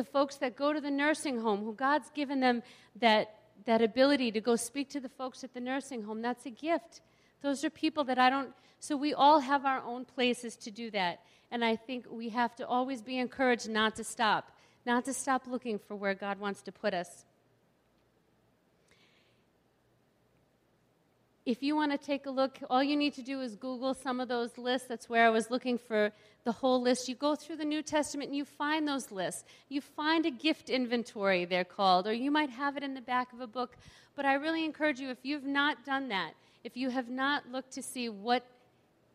the 0.00 0.04
folks 0.04 0.36
that 0.36 0.56
go 0.56 0.72
to 0.72 0.80
the 0.80 0.90
nursing 0.90 1.40
home, 1.40 1.62
who 1.62 1.74
God's 1.74 2.08
given 2.14 2.40
them 2.40 2.62
that, 3.00 3.34
that 3.66 3.82
ability 3.82 4.32
to 4.32 4.40
go 4.40 4.56
speak 4.56 4.88
to 4.88 5.00
the 5.00 5.10
folks 5.10 5.44
at 5.44 5.52
the 5.52 5.60
nursing 5.60 6.04
home. 6.04 6.22
That's 6.22 6.46
a 6.46 6.50
gift. 6.50 7.02
Those 7.42 7.66
are 7.66 7.70
people 7.70 8.04
that 8.04 8.18
I 8.18 8.30
don't, 8.30 8.54
so 8.78 8.96
we 8.96 9.12
all 9.12 9.40
have 9.40 9.66
our 9.66 9.82
own 9.84 10.06
places 10.06 10.56
to 10.56 10.70
do 10.70 10.90
that. 10.92 11.20
And 11.50 11.62
I 11.62 11.76
think 11.76 12.06
we 12.10 12.30
have 12.30 12.56
to 12.56 12.66
always 12.66 13.02
be 13.02 13.18
encouraged 13.18 13.68
not 13.68 13.94
to 13.96 14.04
stop, 14.04 14.52
not 14.86 15.04
to 15.04 15.12
stop 15.12 15.46
looking 15.46 15.78
for 15.78 15.94
where 15.96 16.14
God 16.14 16.40
wants 16.40 16.62
to 16.62 16.72
put 16.72 16.94
us. 16.94 17.26
If 21.50 21.64
you 21.64 21.74
want 21.74 21.90
to 21.90 21.98
take 21.98 22.26
a 22.26 22.30
look, 22.30 22.58
all 22.70 22.82
you 22.82 22.96
need 22.96 23.12
to 23.14 23.22
do 23.22 23.40
is 23.40 23.56
Google 23.56 23.92
some 23.92 24.20
of 24.20 24.28
those 24.28 24.56
lists. 24.56 24.86
That's 24.86 25.08
where 25.08 25.26
I 25.26 25.30
was 25.30 25.50
looking 25.50 25.78
for 25.78 26.12
the 26.44 26.52
whole 26.52 26.80
list. 26.80 27.08
You 27.08 27.16
go 27.16 27.34
through 27.34 27.56
the 27.56 27.64
New 27.64 27.82
Testament 27.82 28.28
and 28.28 28.36
you 28.36 28.44
find 28.44 28.86
those 28.86 29.10
lists. 29.10 29.44
You 29.68 29.80
find 29.80 30.24
a 30.26 30.30
gift 30.30 30.70
inventory, 30.70 31.44
they're 31.44 31.64
called, 31.64 32.06
or 32.06 32.12
you 32.12 32.30
might 32.30 32.50
have 32.50 32.76
it 32.76 32.84
in 32.84 32.94
the 32.94 33.00
back 33.00 33.32
of 33.32 33.40
a 33.40 33.48
book. 33.48 33.76
But 34.14 34.26
I 34.26 34.34
really 34.34 34.64
encourage 34.64 35.00
you, 35.00 35.10
if 35.10 35.18
you've 35.24 35.44
not 35.44 35.84
done 35.84 36.08
that, 36.08 36.34
if 36.62 36.76
you 36.76 36.90
have 36.90 37.08
not 37.08 37.50
looked 37.50 37.72
to 37.72 37.82
see 37.82 38.08
what 38.08 38.44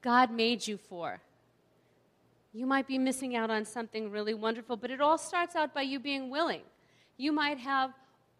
God 0.01 0.29
made 0.29 0.67
you 0.67 0.77
for, 0.77 1.21
you 2.53 2.65
might 2.65 2.87
be 2.87 2.97
missing 2.97 3.35
out 3.35 3.49
on 3.49 3.63
something 3.63 4.11
really 4.11 4.33
wonderful. 4.33 4.75
But 4.75 4.91
it 4.91 4.99
all 4.99 5.17
starts 5.17 5.55
out 5.55 5.73
by 5.73 5.83
you 5.83 5.99
being 5.99 6.29
willing. 6.29 6.61
You 7.17 7.31
might 7.31 7.59
have 7.59 7.91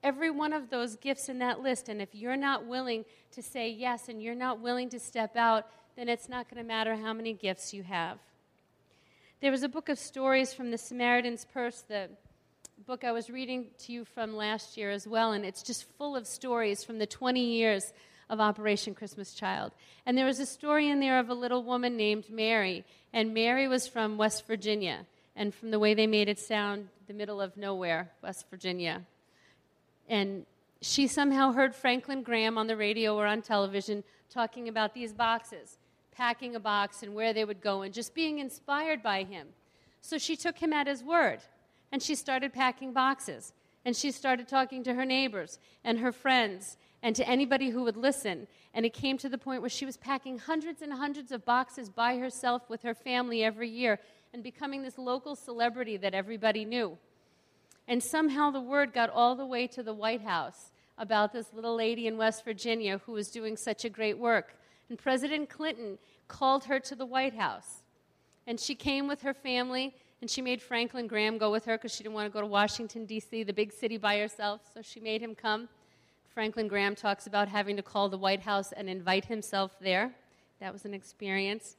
every 0.06 0.30
one 0.30 0.54
of 0.54 0.70
those 0.70 0.96
gifts 0.98 1.30
in 1.30 1.40
that 1.40 1.62
list. 1.62 1.90
And 1.90 2.00
if 2.00 2.14
you're 2.14 2.38
not 2.38 2.68
willing 2.68 3.06
to 3.32 3.42
say 3.42 3.70
yes 3.70 4.08
and 4.08 4.22
you're 4.22 4.36
not 4.36 4.62
willing 4.62 4.88
to 4.90 5.00
step 5.00 5.36
out, 5.36 5.66
then 5.98 6.08
it's 6.08 6.30
not 6.30 6.48
going 6.48 6.62
to 6.62 6.68
matter 6.68 6.96
how 6.96 7.12
many 7.12 7.34
gifts 7.34 7.74
you 7.74 7.82
have. 7.82 8.20
There 9.42 9.52
was 9.52 9.64
a 9.64 9.70
book 9.70 9.90
of 9.90 9.98
stories 9.98 10.54
from 10.54 10.70
the 10.70 10.78
Samaritan's 10.78 11.46
Purse, 11.46 11.82
the 11.82 12.10
book 12.86 13.04
I 13.04 13.12
was 13.14 13.32
reading 13.32 13.66
to 13.80 13.92
you 13.92 14.06
from 14.06 14.36
last 14.36 14.78
year 14.78 14.92
as 14.92 15.08
well, 15.08 15.32
and 15.32 15.44
it's 15.44 15.64
just 15.64 15.86
full 15.98 16.16
of 16.16 16.28
stories 16.28 16.84
from 16.84 17.00
the 17.00 17.08
20 17.08 17.44
years 17.44 17.92
of 18.30 18.40
Operation 18.40 18.94
Christmas 18.94 19.34
Child. 19.34 19.72
And 20.06 20.18
there 20.18 20.26
was 20.26 20.40
a 20.40 20.46
story 20.46 20.88
in 20.88 21.00
there 21.00 21.20
of 21.20 21.30
a 21.30 21.34
little 21.34 21.64
woman 21.64 21.98
named 21.98 22.30
Mary, 22.30 22.86
and 23.12 23.34
Mary 23.34 23.68
was 23.68 23.88
from 23.88 24.18
West 24.18 24.46
Virginia, 24.46 25.06
and 25.36 25.54
from 25.54 25.72
the 25.72 25.80
way 25.80 25.96
they 25.96 26.08
made 26.08 26.30
it 26.30 26.40
sound, 26.40 26.90
the 27.08 27.14
middle 27.14 27.42
of 27.42 27.58
nowhere, 27.58 28.12
West 28.22 28.46
Virginia. 28.52 29.02
And 30.08 30.46
she 30.82 31.08
somehow 31.08 31.52
heard 31.52 31.74
Franklin 31.74 32.22
Graham 32.22 32.58
on 32.58 32.68
the 32.68 32.78
radio 32.78 33.16
or 33.16 33.26
on 33.26 33.42
television 33.42 34.04
talking 34.30 34.68
about 34.68 34.94
these 34.94 35.14
boxes, 35.14 35.78
packing 36.12 36.56
a 36.56 36.60
box 36.60 37.04
and 37.04 37.16
where 37.16 37.34
they 37.34 37.46
would 37.46 37.62
go, 37.62 37.82
and 37.82 37.94
just 37.94 38.14
being 38.14 38.40
inspired 38.40 39.02
by 39.02 39.24
him. 39.24 39.48
So 40.02 40.18
she 40.18 40.36
took 40.36 40.60
him 40.60 40.74
at 40.74 40.88
his 40.88 41.04
word, 41.04 41.40
and 41.92 42.02
she 42.02 42.16
started 42.16 42.54
packing 42.54 42.94
boxes. 42.94 43.54
And 43.86 43.96
she 43.96 44.12
started 44.12 44.48
talking 44.48 44.84
to 44.84 44.96
her 44.96 45.06
neighbors 45.06 45.60
and 45.84 46.00
her 46.00 46.12
friends 46.12 46.78
and 47.04 47.16
to 47.16 47.30
anybody 47.30 47.70
who 47.70 47.84
would 47.84 47.96
listen. 47.96 48.48
And 48.74 48.84
it 48.84 48.94
came 48.94 49.18
to 49.20 49.30
the 49.30 49.38
point 49.38 49.62
where 49.62 49.70
she 49.70 49.86
was 49.86 49.96
packing 49.96 50.40
hundreds 50.40 50.82
and 50.82 50.92
hundreds 50.92 51.32
of 51.32 51.46
boxes 51.46 51.88
by 51.88 52.18
herself 52.18 52.68
with 52.68 52.82
her 52.82 52.96
family 52.96 53.44
every 53.44 53.70
year 53.70 54.00
and 54.34 54.42
becoming 54.42 54.82
this 54.82 54.98
local 54.98 55.36
celebrity 55.36 55.98
that 55.98 56.16
everybody 56.16 56.66
knew. 56.66 56.98
And 57.88 58.02
somehow 58.02 58.52
the 58.52 58.62
word 58.62 58.94
got 58.94 59.10
all 59.10 59.36
the 59.36 59.46
way 59.46 59.68
to 59.68 59.84
the 59.84 59.94
White 59.94 60.22
House 60.22 60.72
about 60.98 61.34
this 61.34 61.54
little 61.54 61.76
lady 61.76 62.08
in 62.08 62.18
West 62.18 62.44
Virginia 62.44 63.00
who 63.06 63.12
was 63.12 63.30
doing 63.30 63.58
such 63.58 63.86
a 63.86 63.90
great 63.90 64.18
work. 64.18 64.56
And 64.90 64.98
President 64.98 65.50
Clinton 65.50 65.98
called 66.28 66.66
her 66.66 66.80
to 66.80 66.96
the 66.96 67.06
White 67.06 67.36
House. 67.36 67.84
And 68.48 68.60
she 68.60 68.76
came 68.76 69.08
with 69.08 69.22
her 69.22 69.34
family, 69.34 69.96
and 70.22 70.30
she 70.30 70.42
made 70.42 70.62
Franklin 70.62 71.08
Graham 71.08 71.38
go 71.38 71.52
with 71.52 71.66
her 71.66 71.78
because 71.78 71.94
she 71.94 72.04
didn't 72.04 72.16
want 72.16 72.28
to 72.28 72.34
go 72.34 72.42
to 72.42 72.48
Washington, 72.48 73.06
D.C., 73.06 73.44
the 73.44 73.54
big 73.54 73.72
city, 73.72 73.98
by 73.98 74.20
herself. 74.20 74.62
So 74.74 74.82
she 74.82 75.00
made 75.00 75.22
him 75.22 75.36
come. 75.36 75.68
Franklin 76.34 76.68
Graham 76.68 76.96
talks 76.96 77.28
about 77.28 77.48
having 77.48 77.76
to 77.76 77.84
call 77.84 78.10
the 78.10 78.18
White 78.18 78.42
House 78.42 78.72
and 78.72 78.90
invite 78.90 79.26
himself 79.26 79.78
there. 79.80 80.12
That 80.60 80.74
was 80.74 80.86
an 80.86 80.94
experience 80.94 81.78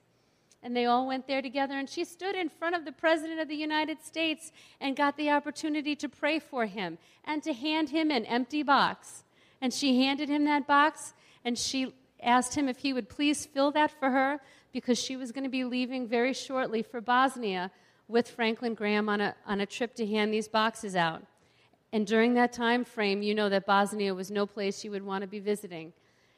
and 0.62 0.76
they 0.76 0.86
all 0.86 1.06
went 1.06 1.26
there 1.26 1.42
together. 1.42 1.74
And 1.74 1.88
she 1.88 2.04
stood 2.04 2.34
in 2.34 2.48
front 2.48 2.74
of 2.74 2.84
the 2.84 2.92
President 2.92 3.40
of 3.40 3.48
the 3.48 3.56
United 3.56 4.02
States 4.02 4.52
and 4.80 4.96
got 4.96 5.16
the 5.16 5.30
opportunity 5.30 5.94
to 5.96 6.08
pray 6.08 6.38
for 6.38 6.66
him 6.66 6.98
and 7.24 7.42
to 7.42 7.52
hand 7.52 7.90
him 7.90 8.10
an 8.10 8.24
empty 8.26 8.62
box. 8.62 9.24
And 9.60 9.72
she 9.72 10.04
handed 10.04 10.28
him 10.28 10.44
that 10.44 10.66
box, 10.66 11.14
and 11.44 11.56
she 11.56 11.94
asked 12.22 12.54
him 12.54 12.68
if 12.68 12.78
he 12.78 12.92
would 12.92 13.08
please 13.08 13.46
fill 13.46 13.70
that 13.72 13.90
for 13.90 14.10
her 14.10 14.40
because 14.72 14.98
she 14.98 15.16
was 15.16 15.32
going 15.32 15.44
to 15.44 15.50
be 15.50 15.64
leaving 15.64 16.06
very 16.06 16.34
shortly 16.34 16.82
for 16.82 17.00
Bosnia 17.00 17.70
with 18.08 18.28
Franklin 18.28 18.74
Graham 18.74 19.08
on 19.08 19.20
a, 19.20 19.34
on 19.46 19.60
a 19.60 19.66
trip 19.66 19.94
to 19.94 20.06
hand 20.06 20.32
these 20.32 20.48
boxes 20.48 20.94
out. 20.94 21.22
And 21.92 22.06
during 22.06 22.34
that 22.34 22.52
time 22.52 22.84
frame, 22.84 23.22
you 23.22 23.34
know 23.34 23.48
that 23.48 23.64
Bosnia 23.64 24.14
was 24.14 24.30
no 24.30 24.46
place 24.46 24.84
you 24.84 24.90
would 24.90 25.04
want 25.04 25.22
to 25.22 25.26
be 25.26 25.38
visiting. 25.38 25.92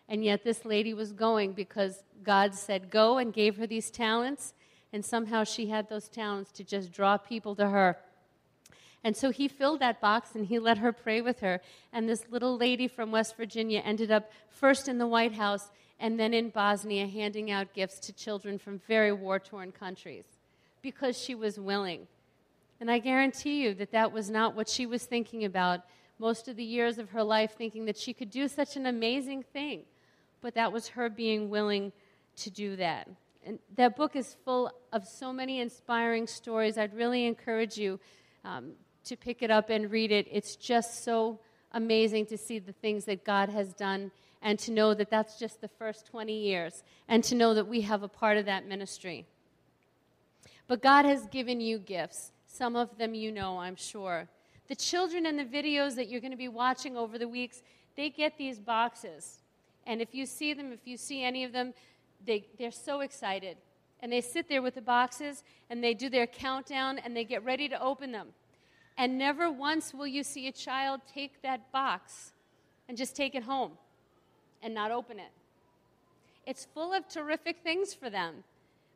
And 0.08 0.24
yet, 0.24 0.42
this 0.42 0.64
lady 0.64 0.94
was 0.94 1.12
going 1.12 1.52
because 1.52 2.02
God 2.22 2.54
said, 2.54 2.90
Go 2.90 3.18
and 3.18 3.32
gave 3.32 3.56
her 3.56 3.66
these 3.66 3.90
talents. 3.90 4.54
And 4.92 5.04
somehow 5.04 5.44
she 5.44 5.66
had 5.66 5.90
those 5.90 6.08
talents 6.08 6.50
to 6.52 6.64
just 6.64 6.92
draw 6.92 7.18
people 7.18 7.54
to 7.56 7.68
her. 7.68 7.98
And 9.04 9.16
so 9.16 9.30
he 9.30 9.48
filled 9.48 9.80
that 9.80 10.00
box 10.00 10.34
and 10.34 10.46
he 10.46 10.58
let 10.58 10.78
her 10.78 10.92
pray 10.92 11.20
with 11.20 11.40
her. 11.40 11.60
And 11.92 12.08
this 12.08 12.24
little 12.30 12.56
lady 12.56 12.88
from 12.88 13.12
West 13.12 13.36
Virginia 13.36 13.80
ended 13.84 14.10
up 14.10 14.30
first 14.50 14.88
in 14.88 14.98
the 14.98 15.06
White 15.06 15.34
House 15.34 15.70
and 16.00 16.18
then 16.18 16.32
in 16.32 16.50
Bosnia 16.50 17.06
handing 17.06 17.50
out 17.50 17.74
gifts 17.74 17.98
to 18.00 18.12
children 18.12 18.58
from 18.58 18.80
very 18.88 19.12
war 19.12 19.38
torn 19.38 19.72
countries 19.72 20.24
because 20.82 21.18
she 21.18 21.34
was 21.34 21.58
willing. 21.58 22.06
And 22.80 22.90
I 22.90 22.98
guarantee 22.98 23.62
you 23.62 23.74
that 23.74 23.92
that 23.92 24.12
was 24.12 24.30
not 24.30 24.54
what 24.54 24.68
she 24.68 24.86
was 24.86 25.04
thinking 25.04 25.44
about 25.44 25.80
most 26.18 26.48
of 26.48 26.56
the 26.56 26.64
years 26.64 26.98
of 26.98 27.10
her 27.10 27.22
life, 27.22 27.54
thinking 27.56 27.84
that 27.84 27.96
she 27.96 28.12
could 28.12 28.30
do 28.30 28.48
such 28.48 28.76
an 28.76 28.86
amazing 28.86 29.42
thing 29.42 29.82
but 30.40 30.54
that 30.54 30.72
was 30.72 30.88
her 30.88 31.08
being 31.08 31.50
willing 31.50 31.92
to 32.36 32.50
do 32.50 32.76
that. 32.76 33.08
And 33.44 33.58
that 33.76 33.96
book 33.96 34.14
is 34.16 34.36
full 34.44 34.70
of 34.92 35.06
so 35.06 35.32
many 35.32 35.60
inspiring 35.60 36.26
stories. 36.26 36.76
I'd 36.76 36.94
really 36.94 37.26
encourage 37.26 37.78
you 37.78 37.98
um, 38.44 38.72
to 39.04 39.16
pick 39.16 39.42
it 39.42 39.50
up 39.50 39.70
and 39.70 39.90
read 39.90 40.12
it. 40.12 40.26
It's 40.30 40.56
just 40.56 41.04
so 41.04 41.40
amazing 41.72 42.26
to 42.26 42.38
see 42.38 42.58
the 42.58 42.72
things 42.72 43.04
that 43.06 43.24
God 43.24 43.48
has 43.48 43.72
done 43.72 44.10
and 44.42 44.58
to 44.60 44.70
know 44.70 44.94
that 44.94 45.10
that's 45.10 45.38
just 45.38 45.60
the 45.60 45.68
first 45.68 46.06
20 46.06 46.32
years 46.32 46.82
and 47.08 47.24
to 47.24 47.34
know 47.34 47.54
that 47.54 47.66
we 47.66 47.80
have 47.82 48.02
a 48.02 48.08
part 48.08 48.36
of 48.36 48.44
that 48.46 48.66
ministry. 48.66 49.26
But 50.66 50.82
God 50.82 51.04
has 51.06 51.26
given 51.26 51.60
you 51.60 51.78
gifts. 51.78 52.32
Some 52.46 52.76
of 52.76 52.98
them 52.98 53.14
you 53.14 53.32
know, 53.32 53.58
I'm 53.58 53.76
sure. 53.76 54.28
The 54.68 54.76
children 54.76 55.26
in 55.26 55.36
the 55.36 55.44
videos 55.44 55.96
that 55.96 56.08
you're 56.08 56.20
going 56.20 56.32
to 56.32 56.36
be 56.36 56.48
watching 56.48 56.96
over 56.96 57.18
the 57.18 57.28
weeks, 57.28 57.62
they 57.96 58.10
get 58.10 58.36
these 58.36 58.58
boxes. 58.58 59.38
And 59.88 60.02
if 60.02 60.14
you 60.14 60.26
see 60.26 60.52
them, 60.52 60.70
if 60.70 60.80
you 60.84 60.98
see 60.98 61.24
any 61.24 61.42
of 61.44 61.52
them, 61.52 61.72
they, 62.24 62.46
they're 62.58 62.70
so 62.70 63.00
excited. 63.00 63.56
And 64.00 64.12
they 64.12 64.20
sit 64.20 64.48
there 64.48 64.62
with 64.62 64.74
the 64.74 64.82
boxes 64.82 65.42
and 65.70 65.82
they 65.82 65.94
do 65.94 66.10
their 66.10 66.26
countdown 66.26 66.98
and 66.98 67.16
they 67.16 67.24
get 67.24 67.42
ready 67.42 67.68
to 67.70 67.82
open 67.82 68.12
them. 68.12 68.28
And 68.98 69.16
never 69.16 69.50
once 69.50 69.94
will 69.94 70.06
you 70.06 70.22
see 70.22 70.46
a 70.46 70.52
child 70.52 71.00
take 71.12 71.40
that 71.42 71.72
box 71.72 72.32
and 72.88 72.98
just 72.98 73.16
take 73.16 73.34
it 73.34 73.44
home 73.44 73.72
and 74.62 74.74
not 74.74 74.90
open 74.90 75.18
it. 75.18 75.30
It's 76.46 76.66
full 76.66 76.92
of 76.92 77.08
terrific 77.08 77.62
things 77.62 77.94
for 77.94 78.10
them. 78.10 78.44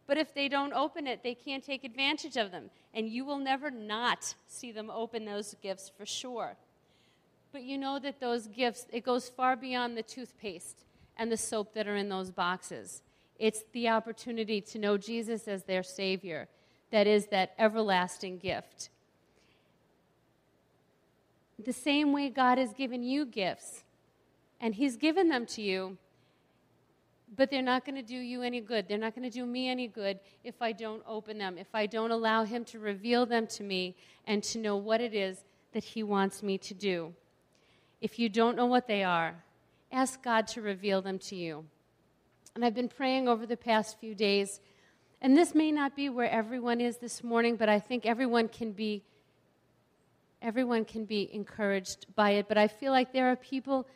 But 0.07 0.19
if 0.19 0.35
they 0.35 0.49
don't 0.49 0.75
open 0.75 1.07
it, 1.07 1.23
they 1.23 1.35
can't 1.35 1.65
take 1.65 1.85
advantage 1.85 2.37
of 2.37 2.51
them. 2.51 2.71
And 2.93 3.09
you 3.09 3.25
will 3.25 3.39
never 3.39 3.71
not 3.71 4.35
see 4.47 4.73
them 4.73 4.91
open 4.91 5.25
those 5.25 5.55
gifts 5.63 5.91
for 5.97 6.05
sure. 6.05 6.57
But 7.53 7.65
you 7.65 7.77
know 7.77 7.99
that 7.99 8.19
those 8.19 8.47
gifts, 8.47 8.87
it 8.91 9.05
goes 9.05 9.29
far 9.29 9.57
beyond 9.57 9.97
the 9.97 10.03
toothpaste 10.03 10.85
and 11.19 11.31
the 11.31 11.37
soap 11.37 11.75
that 11.75 11.87
are 11.87 11.97
in 11.97 12.09
those 12.09 12.31
boxes. 12.31 13.03
It's 13.38 13.65
the 13.73 13.88
opportunity 13.88 14.61
to 14.62 14.79
know 14.79 14.97
Jesus 14.97 15.47
as 15.47 15.65
their 15.65 15.83
Savior 15.83 16.49
that 16.91 17.07
is 17.07 17.27
that 17.27 17.53
everlasting 17.59 18.38
gift. 18.38 18.91
The 21.62 21.73
same 21.73 22.12
way 22.12 22.29
God 22.29 22.59
has 22.59 22.73
given 22.73 23.03
you 23.03 23.25
gifts, 23.27 23.85
and 24.61 24.75
He's 24.75 24.97
given 24.97 25.29
them 25.29 25.47
to 25.47 25.62
you, 25.62 25.97
but 27.35 27.51
they're 27.51 27.62
not 27.62 27.85
going 27.85 27.95
to 27.97 28.03
do 28.03 28.17
you 28.17 28.43
any 28.43 28.61
good. 28.61 28.88
They're 28.88 28.99
not 28.99 29.15
going 29.15 29.29
to 29.29 29.31
do 29.31 29.47
me 29.47 29.69
any 29.69 29.88
good 29.88 30.21
if 30.45 30.61
I 30.61 30.73
don't 30.73 31.03
open 31.07 31.38
them, 31.38 31.57
if 31.59 31.75
I 31.75 31.87
don't 31.87 32.11
allow 32.11 32.45
Him 32.45 32.65
to 32.67 32.79
reveal 32.79 33.27
them 33.27 33.47
to 33.49 33.62
me 33.62 33.97
and 34.27 34.43
to 34.45 34.59
know 34.59 34.77
what 34.77 35.01
it 35.01 35.15
is 35.15 35.45
that 35.73 35.85
He 35.85 36.03
wants 36.03 36.43
me 36.43 36.59
to 36.59 36.75
do. 36.75 37.15
If 38.03 38.19
you 38.19 38.29
don't 38.29 38.57
know 38.57 38.67
what 38.67 38.88
they 38.88 39.05
are, 39.05 39.45
ask 39.93 40.21
God 40.25 40.49
to 40.49 40.61
reveal 40.61 41.03
them 41.03 41.21
to 41.21 41.37
you. 41.37 41.65
And 42.57 42.65
I've 42.65 42.75
been 42.75 42.88
praying 42.88 43.29
over 43.29 43.47
the 43.47 43.57
past 43.57 44.01
few 44.01 44.12
days, 44.12 44.59
and 45.21 45.37
this 45.37 45.55
may 45.55 45.71
not 45.71 45.95
be 45.95 46.09
where 46.09 46.29
everyone 46.29 46.81
is 46.81 46.97
this 46.97 47.23
morning, 47.23 47.55
but 47.55 47.69
I 47.69 47.79
think 47.79 48.05
everyone 48.05 48.49
can 48.49 48.73
be 48.73 49.05
everyone 50.43 50.85
can 50.85 51.05
be 51.05 51.33
encouraged 51.33 52.07
by 52.17 52.31
it. 52.31 52.49
But 52.49 52.59
I 52.59 52.67
feel 52.67 52.91
like 52.91 53.12
there 53.12 53.31
are 53.31 53.37
people 53.37 53.87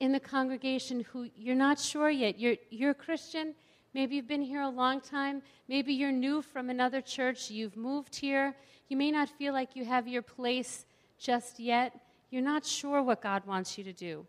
in 0.00 0.12
the 0.12 0.20
congregation 0.20 1.04
who 1.12 1.28
you're 1.36 1.54
not 1.54 1.78
sure 1.78 2.08
yet. 2.08 2.40
You're, 2.40 2.56
you're 2.70 2.92
a 2.92 2.94
Christian. 2.94 3.54
Maybe 3.92 4.16
you've 4.16 4.26
been 4.26 4.40
here 4.40 4.62
a 4.62 4.70
long 4.70 5.02
time. 5.02 5.42
Maybe 5.68 5.92
you're 5.92 6.10
new 6.10 6.40
from 6.40 6.70
another 6.70 7.02
church. 7.02 7.50
You've 7.50 7.76
moved 7.76 8.16
here. 8.16 8.56
You 8.88 8.96
may 8.96 9.10
not 9.10 9.28
feel 9.28 9.52
like 9.52 9.76
you 9.76 9.84
have 9.84 10.08
your 10.08 10.22
place 10.22 10.86
just 11.18 11.60
yet 11.60 11.92
you're 12.32 12.42
not 12.42 12.64
sure 12.64 13.02
what 13.02 13.20
God 13.20 13.46
wants 13.46 13.76
you 13.76 13.84
to 13.84 13.92
do. 13.92 14.26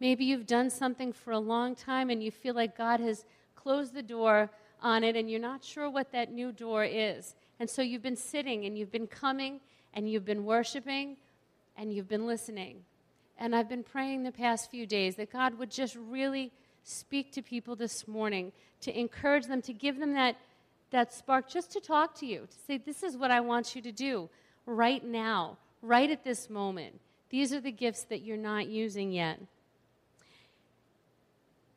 Maybe 0.00 0.24
you've 0.24 0.46
done 0.46 0.70
something 0.70 1.12
for 1.12 1.30
a 1.30 1.38
long 1.38 1.76
time 1.76 2.10
and 2.10 2.20
you 2.20 2.32
feel 2.32 2.54
like 2.54 2.76
God 2.76 2.98
has 2.98 3.24
closed 3.54 3.94
the 3.94 4.02
door 4.02 4.50
on 4.82 5.04
it 5.04 5.14
and 5.14 5.30
you're 5.30 5.40
not 5.40 5.62
sure 5.62 5.88
what 5.88 6.10
that 6.10 6.32
new 6.32 6.50
door 6.50 6.84
is. 6.84 7.36
And 7.60 7.70
so 7.70 7.80
you've 7.80 8.02
been 8.02 8.16
sitting 8.16 8.64
and 8.64 8.76
you've 8.76 8.90
been 8.90 9.06
coming 9.06 9.60
and 9.94 10.10
you've 10.10 10.24
been 10.24 10.44
worshiping 10.44 11.16
and 11.76 11.92
you've 11.92 12.08
been 12.08 12.26
listening. 12.26 12.82
And 13.38 13.54
I've 13.54 13.68
been 13.68 13.84
praying 13.84 14.24
the 14.24 14.32
past 14.32 14.68
few 14.68 14.84
days 14.84 15.14
that 15.14 15.32
God 15.32 15.56
would 15.56 15.70
just 15.70 15.94
really 15.94 16.50
speak 16.82 17.32
to 17.32 17.42
people 17.42 17.76
this 17.76 18.08
morning, 18.08 18.50
to 18.80 18.98
encourage 18.98 19.46
them, 19.46 19.62
to 19.62 19.72
give 19.72 20.00
them 20.00 20.14
that, 20.14 20.36
that 20.90 21.14
spark 21.14 21.48
just 21.48 21.70
to 21.70 21.80
talk 21.80 22.16
to 22.16 22.26
you, 22.26 22.48
to 22.50 22.56
say, 22.66 22.78
This 22.78 23.04
is 23.04 23.16
what 23.16 23.30
I 23.30 23.40
want 23.40 23.76
you 23.76 23.82
to 23.82 23.92
do 23.92 24.28
right 24.66 25.04
now, 25.04 25.56
right 25.82 26.10
at 26.10 26.24
this 26.24 26.50
moment. 26.50 27.00
These 27.34 27.52
are 27.52 27.60
the 27.60 27.72
gifts 27.72 28.04
that 28.04 28.22
you're 28.22 28.36
not 28.36 28.68
using 28.68 29.10
yet. 29.10 29.40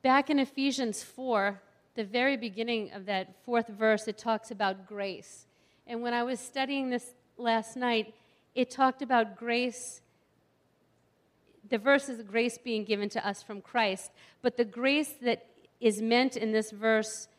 Back 0.03 0.29
in 0.29 0.37
Ephesians 0.37 1.01
4, 1.01 1.59
the 1.95 2.03
very 2.03 2.37
beginning 2.37 2.91
of 2.91 3.07
that 3.07 3.43
fourth 3.43 3.67
verse, 3.67 4.07
it 4.07 4.19
talks 4.19 4.51
about 4.51 4.85
grace. 4.85 5.47
And 5.87 6.03
when 6.03 6.13
I 6.13 6.21
was 6.21 6.39
studying 6.39 6.91
this 6.91 7.15
last 7.39 7.75
night, 7.75 8.13
it 8.53 8.69
talked 8.69 9.01
about 9.01 9.35
grace. 9.35 10.01
The 11.67 11.79
verse 11.79 12.07
is 12.07 12.21
grace 12.21 12.59
being 12.59 12.83
given 12.83 13.09
to 13.09 13.27
us 13.27 13.41
from 13.41 13.61
Christ, 13.61 14.11
but 14.43 14.57
the 14.57 14.63
grace 14.63 15.15
that 15.23 15.47
is 15.81 16.03
meant 16.03 16.37
in 16.37 16.51
this 16.51 16.69
verse 16.69 17.29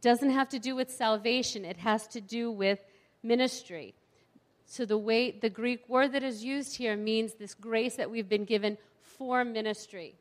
doesn't 0.00 0.30
have 0.30 0.48
to 0.48 0.58
do 0.58 0.74
with 0.74 0.90
salvation, 0.90 1.64
it 1.64 1.76
has 1.76 2.08
to 2.08 2.20
do 2.20 2.50
with 2.50 2.80
ministry. 3.22 3.94
So 4.70 4.84
the 4.84 4.96
way 4.96 5.32
the 5.32 5.50
Greek 5.50 5.88
word 5.88 6.12
that 6.12 6.22
is 6.22 6.44
used 6.44 6.76
here 6.76 6.96
means 6.96 7.34
this 7.34 7.54
grace 7.54 7.96
that 7.96 8.08
we've 8.08 8.28
been 8.28 8.44
given 8.44 8.78
for 9.02 9.44
ministry. 9.44 10.14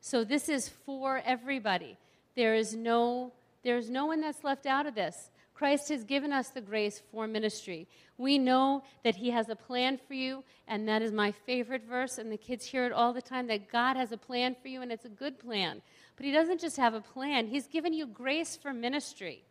So 0.00 0.24
this 0.24 0.48
is 0.48 0.68
for 0.68 1.22
everybody. 1.24 1.96
There 2.34 2.56
is 2.56 2.74
no 2.74 3.30
there's 3.62 3.88
no 3.88 4.06
one 4.06 4.20
that's 4.20 4.42
left 4.42 4.66
out 4.66 4.86
of 4.86 4.96
this. 4.96 5.30
Christ 5.54 5.90
has 5.90 6.02
given 6.02 6.32
us 6.32 6.48
the 6.48 6.60
grace 6.60 7.02
for 7.12 7.28
ministry. 7.28 7.86
We 8.16 8.36
know 8.36 8.82
that 9.04 9.14
He 9.14 9.30
has 9.30 9.48
a 9.48 9.54
plan 9.54 10.00
for 10.08 10.14
you, 10.14 10.42
and 10.66 10.88
that 10.88 11.00
is 11.00 11.12
my 11.12 11.30
favorite 11.30 11.84
verse, 11.88 12.18
and 12.18 12.32
the 12.32 12.36
kids 12.36 12.64
hear 12.64 12.84
it 12.84 12.92
all 12.92 13.12
the 13.12 13.22
time 13.22 13.46
that 13.46 13.70
God 13.70 13.96
has 13.96 14.10
a 14.10 14.16
plan 14.16 14.56
for 14.60 14.66
you, 14.66 14.82
and 14.82 14.90
it's 14.90 15.04
a 15.04 15.08
good 15.08 15.38
plan. 15.38 15.82
But 16.16 16.26
He 16.26 16.32
doesn't 16.32 16.60
just 16.60 16.78
have 16.78 16.94
a 16.94 17.00
plan, 17.00 17.46
He's 17.46 17.68
given 17.68 17.92
you 17.92 18.06
grace 18.06 18.56
for 18.56 18.72
ministry. 18.72 19.44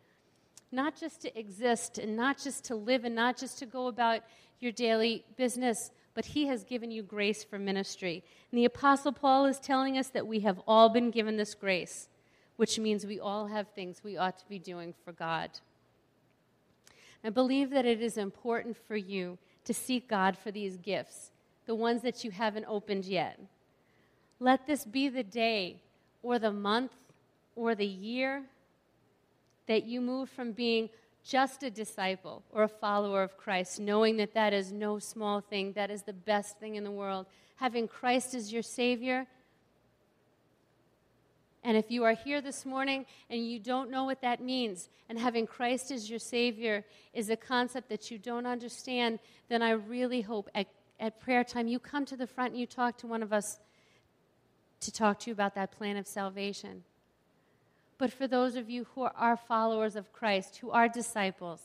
Not 0.70 0.96
just 0.98 1.22
to 1.22 1.38
exist, 1.38 1.98
and 1.98 2.16
not 2.16 2.38
just 2.38 2.64
to 2.64 2.74
live, 2.74 3.04
and 3.04 3.14
not 3.14 3.36
just 3.36 3.58
to 3.58 3.66
go 3.66 3.86
about 3.86 4.20
your 4.60 4.72
daily 4.72 5.24
business, 5.36 5.90
but 6.14 6.26
He 6.26 6.46
has 6.46 6.64
given 6.64 6.90
you 6.90 7.02
grace 7.02 7.44
for 7.44 7.58
ministry. 7.58 8.22
And 8.50 8.58
the 8.58 8.64
Apostle 8.64 9.12
Paul 9.12 9.46
is 9.46 9.58
telling 9.58 9.96
us 9.96 10.08
that 10.08 10.26
we 10.26 10.40
have 10.40 10.60
all 10.66 10.88
been 10.88 11.10
given 11.10 11.36
this 11.36 11.54
grace, 11.54 12.08
which 12.56 12.78
means 12.78 13.06
we 13.06 13.20
all 13.20 13.46
have 13.46 13.68
things 13.68 14.02
we 14.02 14.16
ought 14.16 14.38
to 14.38 14.48
be 14.48 14.58
doing 14.58 14.94
for 15.04 15.12
God. 15.12 15.50
I 17.24 17.30
believe 17.30 17.70
that 17.70 17.86
it 17.86 18.00
is 18.00 18.16
important 18.16 18.76
for 18.76 18.96
you 18.96 19.38
to 19.64 19.74
seek 19.74 20.08
God 20.08 20.36
for 20.36 20.50
these 20.50 20.76
gifts, 20.76 21.30
the 21.66 21.74
ones 21.74 22.02
that 22.02 22.24
you 22.24 22.30
haven't 22.30 22.66
opened 22.68 23.04
yet. 23.04 23.38
Let 24.40 24.66
this 24.66 24.84
be 24.84 25.08
the 25.08 25.24
day 25.24 25.76
or 26.22 26.38
the 26.38 26.52
month 26.52 26.92
or 27.56 27.74
the 27.74 27.86
year 27.86 28.44
that 29.68 29.84
you 29.84 30.00
move 30.00 30.28
from 30.28 30.52
being 30.52 30.90
just 31.24 31.62
a 31.62 31.70
disciple 31.70 32.42
or 32.50 32.64
a 32.64 32.68
follower 32.68 33.22
of 33.22 33.36
Christ, 33.36 33.78
knowing 33.78 34.16
that 34.16 34.34
that 34.34 34.52
is 34.52 34.72
no 34.72 34.98
small 34.98 35.40
thing, 35.40 35.72
that 35.74 35.90
is 35.90 36.02
the 36.02 36.12
best 36.12 36.58
thing 36.58 36.74
in 36.74 36.84
the 36.84 36.90
world. 36.90 37.26
Having 37.56 37.88
Christ 37.88 38.34
as 38.34 38.52
your 38.52 38.62
Savior 38.62 39.26
and 41.64 41.76
if 41.76 41.90
you 41.90 42.04
are 42.04 42.14
here 42.14 42.40
this 42.40 42.64
morning 42.64 43.04
and 43.28 43.46
you 43.46 43.58
don't 43.58 43.90
know 43.90 44.04
what 44.04 44.22
that 44.22 44.40
means, 44.40 44.88
and 45.08 45.18
having 45.18 45.46
Christ 45.46 45.90
as 45.90 46.08
your 46.08 46.18
Savior 46.18 46.84
is 47.12 47.30
a 47.30 47.36
concept 47.36 47.88
that 47.88 48.10
you 48.10 48.18
don't 48.18 48.46
understand, 48.46 49.18
then 49.48 49.62
I 49.62 49.72
really 49.72 50.20
hope 50.20 50.48
at, 50.54 50.68
at 51.00 51.20
prayer 51.20 51.44
time 51.44 51.66
you 51.68 51.78
come 51.78 52.04
to 52.06 52.16
the 52.16 52.26
front 52.26 52.52
and 52.52 52.60
you 52.60 52.66
talk 52.66 52.96
to 52.98 53.06
one 53.06 53.22
of 53.22 53.32
us 53.32 53.58
to 54.80 54.92
talk 54.92 55.18
to 55.20 55.30
you 55.30 55.32
about 55.32 55.54
that 55.56 55.72
plan 55.72 55.96
of 55.96 56.06
salvation. 56.06 56.84
But 57.98 58.12
for 58.12 58.28
those 58.28 58.54
of 58.54 58.70
you 58.70 58.86
who 58.94 59.02
are 59.02 59.36
followers 59.36 59.96
of 59.96 60.12
Christ, 60.12 60.58
who 60.58 60.70
are 60.70 60.88
disciples, 60.88 61.60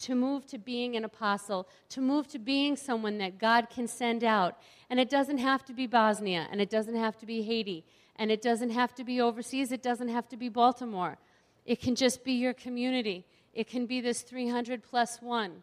to 0.00 0.16
move 0.16 0.44
to 0.46 0.58
being 0.58 0.96
an 0.96 1.04
apostle, 1.04 1.68
to 1.90 2.00
move 2.00 2.26
to 2.28 2.38
being 2.38 2.76
someone 2.76 3.18
that 3.18 3.38
God 3.38 3.70
can 3.70 3.86
send 3.86 4.24
out. 4.24 4.58
And 4.90 4.98
it 4.98 5.08
doesn't 5.08 5.38
have 5.38 5.64
to 5.66 5.72
be 5.72 5.86
Bosnia, 5.86 6.48
and 6.50 6.60
it 6.60 6.68
doesn't 6.68 6.96
have 6.96 7.16
to 7.18 7.26
be 7.26 7.42
Haiti. 7.42 7.84
And 8.16 8.30
it 8.30 8.42
doesn't 8.42 8.70
have 8.70 8.94
to 8.96 9.04
be 9.04 9.20
overseas, 9.20 9.70
it 9.70 9.82
doesn't 9.82 10.08
have 10.08 10.28
to 10.30 10.36
be 10.36 10.48
Baltimore. 10.48 11.18
It 11.64 11.80
can 11.80 11.94
just 11.94 12.24
be 12.24 12.32
your 12.32 12.52
community. 12.52 13.24
It 13.54 13.68
can 13.68 13.86
be 13.86 14.00
this 14.00 14.22
300 14.22 14.82
plus 14.82 15.22
one. 15.22 15.62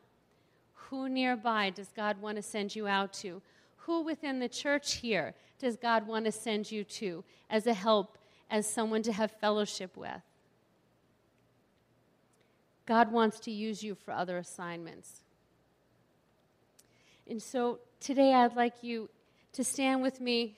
Who 0.73 1.09
nearby 1.09 1.71
does 1.71 1.89
God 1.95 2.21
want 2.21 2.37
to 2.37 2.41
send 2.41 2.75
you 2.75 2.87
out 2.87 3.11
to? 3.13 3.41
Who 3.77 4.03
within 4.03 4.39
the 4.39 4.49
church 4.49 4.95
here 4.95 5.33
does 5.59 5.75
God 5.75 6.07
want 6.07 6.25
to 6.25 6.31
send 6.31 6.71
you 6.71 6.83
to 6.85 7.23
as 7.49 7.67
a 7.67 7.73
help, 7.73 8.17
as 8.49 8.67
someone 8.67 9.03
to 9.03 9.13
have 9.13 9.31
fellowship 9.31 9.95
with? 9.95 10.21
God 12.85 13.11
wants 13.11 13.39
to 13.41 13.51
use 13.51 13.83
you 13.83 13.95
for 13.95 14.11
other 14.11 14.37
assignments. 14.37 15.21
And 17.29 17.41
so 17.41 17.79
today 17.99 18.33
I'd 18.33 18.55
like 18.55 18.81
you 18.81 19.09
to 19.53 19.63
stand 19.63 20.01
with 20.01 20.19
me 20.19 20.55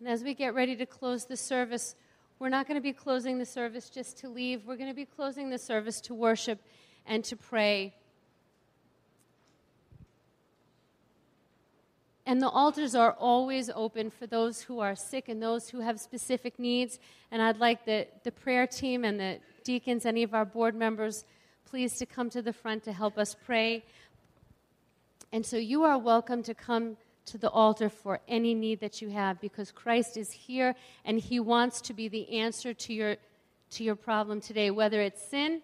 and 0.00 0.08
as 0.08 0.22
we 0.22 0.34
get 0.34 0.54
ready 0.54 0.76
to 0.76 0.86
close 0.86 1.24
the 1.24 1.36
service, 1.36 1.96
we're 2.38 2.50
not 2.50 2.68
going 2.68 2.76
to 2.76 2.82
be 2.82 2.92
closing 2.92 3.38
the 3.38 3.46
service 3.46 3.90
just 3.90 4.18
to 4.18 4.28
leave. 4.28 4.64
We're 4.64 4.76
going 4.76 4.90
to 4.90 4.94
be 4.94 5.04
closing 5.04 5.50
the 5.50 5.58
service 5.58 6.00
to 6.02 6.14
worship 6.14 6.60
and 7.04 7.24
to 7.24 7.36
pray. 7.36 7.94
And 12.28 12.42
the 12.42 12.50
altars 12.50 12.94
are 12.94 13.12
always 13.12 13.70
open 13.74 14.10
for 14.10 14.26
those 14.26 14.60
who 14.60 14.80
are 14.80 14.94
sick 14.94 15.30
and 15.30 15.42
those 15.42 15.70
who 15.70 15.80
have 15.80 15.98
specific 15.98 16.58
needs. 16.58 16.98
And 17.30 17.40
I'd 17.40 17.56
like 17.56 17.86
the, 17.86 18.06
the 18.22 18.30
prayer 18.30 18.66
team 18.66 19.02
and 19.02 19.18
the 19.18 19.38
deacons, 19.64 20.04
any 20.04 20.22
of 20.22 20.34
our 20.34 20.44
board 20.44 20.74
members, 20.74 21.24
please 21.64 21.96
to 21.96 22.04
come 22.04 22.28
to 22.28 22.42
the 22.42 22.52
front 22.52 22.84
to 22.84 22.92
help 22.92 23.16
us 23.16 23.34
pray. 23.46 23.82
And 25.32 25.46
so 25.46 25.56
you 25.56 25.84
are 25.84 25.96
welcome 25.96 26.42
to 26.42 26.52
come 26.52 26.98
to 27.24 27.38
the 27.38 27.48
altar 27.48 27.88
for 27.88 28.20
any 28.28 28.52
need 28.52 28.80
that 28.80 29.00
you 29.00 29.08
have 29.08 29.40
because 29.40 29.72
Christ 29.72 30.18
is 30.18 30.30
here 30.30 30.74
and 31.06 31.18
He 31.18 31.40
wants 31.40 31.80
to 31.80 31.94
be 31.94 32.08
the 32.08 32.40
answer 32.40 32.74
to 32.74 32.92
your, 32.92 33.16
to 33.70 33.84
your 33.84 33.96
problem 33.96 34.42
today, 34.42 34.70
whether 34.70 35.00
it's 35.00 35.22
sin, 35.22 35.62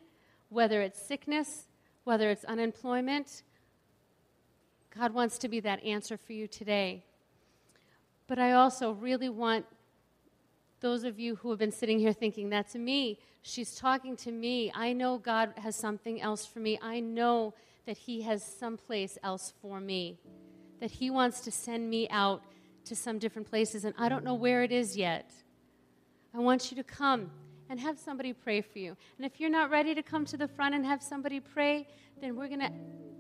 whether 0.48 0.80
it's 0.80 1.06
sickness, 1.06 1.66
whether 2.04 2.30
it's 2.30 2.46
unemployment. 2.46 3.42
God 4.96 5.12
wants 5.12 5.38
to 5.38 5.48
be 5.48 5.60
that 5.60 5.82
answer 5.84 6.16
for 6.16 6.32
you 6.32 6.46
today. 6.46 7.04
But 8.26 8.38
I 8.38 8.52
also 8.52 8.92
really 8.92 9.28
want 9.28 9.66
those 10.80 11.04
of 11.04 11.18
you 11.18 11.36
who 11.36 11.50
have 11.50 11.58
been 11.58 11.72
sitting 11.72 11.98
here 11.98 12.12
thinking, 12.12 12.48
that's 12.50 12.74
me. 12.74 13.18
She's 13.42 13.74
talking 13.74 14.16
to 14.18 14.30
me. 14.30 14.70
I 14.74 14.92
know 14.92 15.18
God 15.18 15.54
has 15.58 15.76
something 15.76 16.20
else 16.20 16.46
for 16.46 16.60
me. 16.60 16.78
I 16.80 17.00
know 17.00 17.54
that 17.86 17.98
He 17.98 18.22
has 18.22 18.42
someplace 18.42 19.18
else 19.22 19.52
for 19.60 19.80
me 19.80 20.18
that 20.80 20.90
He 20.90 21.10
wants 21.10 21.40
to 21.40 21.50
send 21.50 21.88
me 21.88 22.08
out 22.10 22.42
to 22.84 22.94
some 22.94 23.18
different 23.18 23.48
places, 23.48 23.84
and 23.84 23.94
I 23.96 24.10
don't 24.10 24.24
know 24.24 24.34
where 24.34 24.62
it 24.62 24.70
is 24.70 24.96
yet. 24.96 25.30
I 26.34 26.38
want 26.38 26.70
you 26.70 26.76
to 26.76 26.84
come 26.84 27.30
and 27.68 27.80
have 27.80 27.98
somebody 27.98 28.32
pray 28.32 28.60
for 28.60 28.78
you. 28.78 28.96
And 29.16 29.26
if 29.26 29.40
you're 29.40 29.50
not 29.50 29.70
ready 29.70 29.94
to 29.94 30.02
come 30.02 30.24
to 30.26 30.36
the 30.36 30.48
front 30.48 30.74
and 30.74 30.84
have 30.84 31.02
somebody 31.02 31.40
pray, 31.40 31.88
then 32.20 32.36
we're 32.36 32.48
going 32.48 32.60
to 32.60 32.72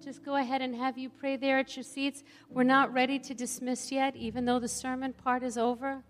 just 0.04 0.22
go 0.22 0.36
ahead 0.36 0.60
and 0.60 0.74
have 0.74 0.98
you 0.98 1.08
pray 1.08 1.36
there 1.36 1.58
at 1.58 1.76
your 1.76 1.82
seats. 1.82 2.22
We're 2.50 2.62
not 2.64 2.92
ready 2.92 3.18
to 3.20 3.34
dismiss 3.34 3.90
yet, 3.90 4.14
even 4.16 4.44
though 4.44 4.58
the 4.58 4.68
sermon 4.68 5.12
part 5.12 5.42
is 5.42 5.56
over. 5.56 6.02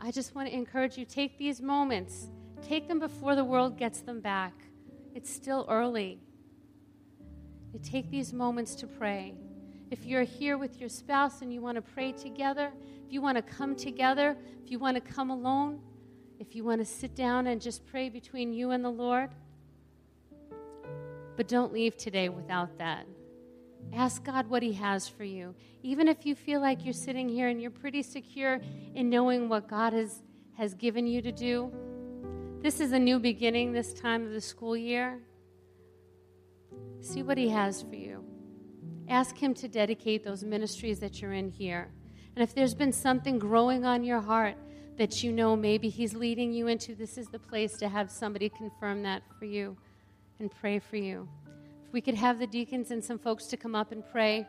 I 0.00 0.12
just 0.12 0.34
want 0.34 0.48
to 0.48 0.54
encourage 0.54 0.96
you 0.96 1.04
take 1.04 1.38
these 1.38 1.60
moments, 1.60 2.28
take 2.62 2.86
them 2.86 3.00
before 3.00 3.34
the 3.34 3.44
world 3.44 3.76
gets 3.76 4.00
them 4.00 4.20
back. 4.20 4.54
It's 5.14 5.32
still 5.32 5.66
early 5.68 6.20
to 7.72 7.78
take 7.78 8.10
these 8.10 8.32
moments 8.32 8.76
to 8.76 8.86
pray. 8.86 9.34
If 9.90 10.04
you're 10.04 10.22
here 10.22 10.58
with 10.58 10.80
your 10.80 10.88
spouse 10.88 11.40
and 11.40 11.52
you 11.52 11.60
want 11.62 11.76
to 11.76 11.82
pray 11.82 12.12
together, 12.12 12.70
if 13.06 13.12
you 13.12 13.22
want 13.22 13.36
to 13.36 13.42
come 13.42 13.74
together, 13.74 14.36
if 14.62 14.70
you 14.70 14.78
want 14.78 14.96
to 14.96 15.00
come 15.00 15.30
alone, 15.30 15.80
if 16.38 16.54
you 16.54 16.64
want 16.64 16.80
to 16.80 16.84
sit 16.84 17.14
down 17.14 17.46
and 17.46 17.60
just 17.60 17.86
pray 17.86 18.08
between 18.08 18.52
you 18.52 18.70
and 18.70 18.84
the 18.84 18.90
Lord. 18.90 19.30
But 21.36 21.48
don't 21.48 21.72
leave 21.72 21.96
today 21.96 22.28
without 22.28 22.76
that. 22.78 23.06
Ask 23.94 24.24
God 24.24 24.48
what 24.48 24.62
He 24.62 24.72
has 24.74 25.08
for 25.08 25.24
you. 25.24 25.54
Even 25.82 26.08
if 26.08 26.26
you 26.26 26.34
feel 26.34 26.60
like 26.60 26.84
you're 26.84 26.92
sitting 26.92 27.28
here 27.28 27.48
and 27.48 27.60
you're 27.60 27.70
pretty 27.70 28.02
secure 28.02 28.60
in 28.94 29.08
knowing 29.08 29.48
what 29.48 29.68
God 29.68 29.92
has, 29.92 30.22
has 30.56 30.74
given 30.74 31.06
you 31.06 31.22
to 31.22 31.32
do. 31.32 31.72
This 32.60 32.80
is 32.80 32.92
a 32.92 32.98
new 32.98 33.18
beginning 33.18 33.72
this 33.72 33.94
time 33.94 34.26
of 34.26 34.32
the 34.32 34.40
school 34.40 34.76
year. 34.76 35.20
See 37.00 37.22
what 37.22 37.38
He 37.38 37.48
has 37.48 37.82
for 37.82 37.94
you 37.94 38.07
ask 39.08 39.36
Him 39.36 39.54
to 39.54 39.68
dedicate 39.68 40.24
those 40.24 40.44
ministries 40.44 41.00
that 41.00 41.20
you're 41.20 41.32
in 41.32 41.50
here. 41.50 41.88
And 42.36 42.42
if 42.42 42.54
there's 42.54 42.74
been 42.74 42.92
something 42.92 43.38
growing 43.38 43.84
on 43.84 44.04
your 44.04 44.20
heart 44.20 44.56
that 44.96 45.22
you 45.22 45.32
know 45.32 45.56
maybe 45.56 45.88
He's 45.88 46.14
leading 46.14 46.52
you 46.52 46.66
into, 46.66 46.94
this 46.94 47.18
is 47.18 47.28
the 47.28 47.38
place 47.38 47.76
to 47.78 47.88
have 47.88 48.10
somebody 48.10 48.48
confirm 48.48 49.02
that 49.02 49.22
for 49.38 49.44
you 49.44 49.76
and 50.38 50.50
pray 50.50 50.78
for 50.78 50.96
you. 50.96 51.28
If 51.86 51.92
we 51.92 52.00
could 52.00 52.14
have 52.14 52.38
the 52.38 52.46
deacons 52.46 52.90
and 52.90 53.04
some 53.04 53.18
folks 53.18 53.46
to 53.46 53.56
come 53.56 53.74
up 53.74 53.92
and 53.92 54.04
pray 54.12 54.46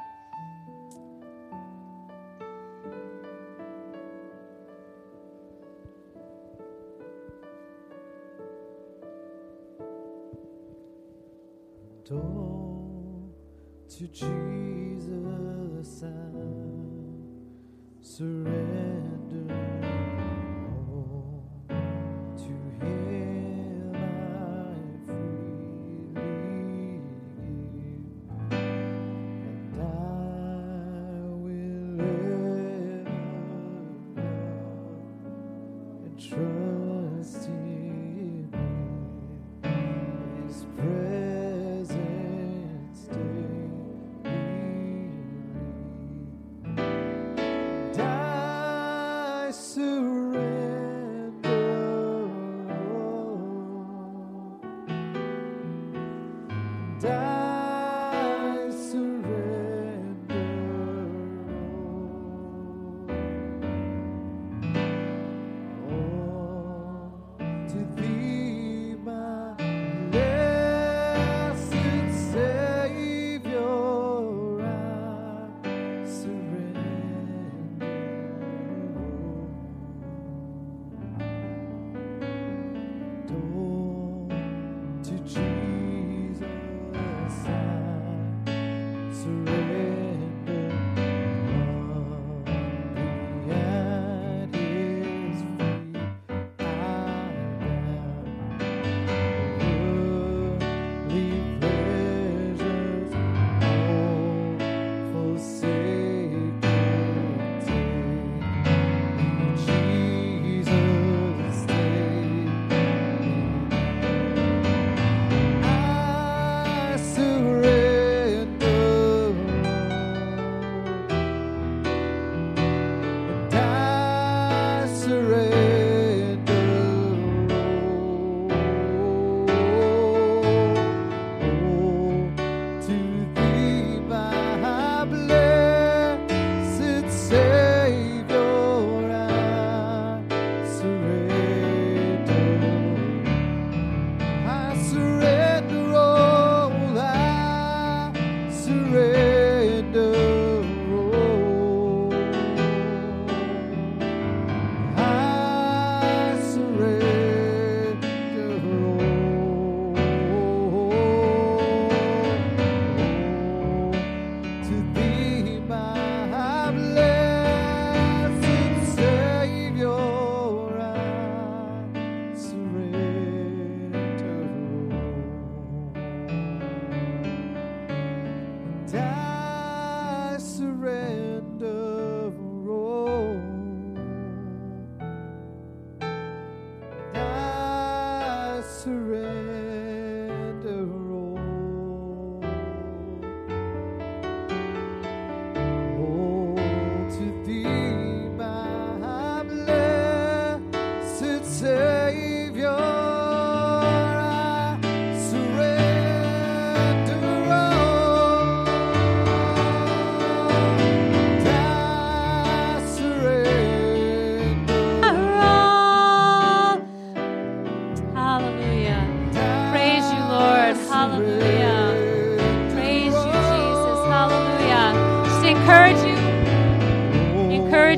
to 13.99 14.07
Jesus 14.07 14.23
I 16.03 16.07
surrender 18.01 19.98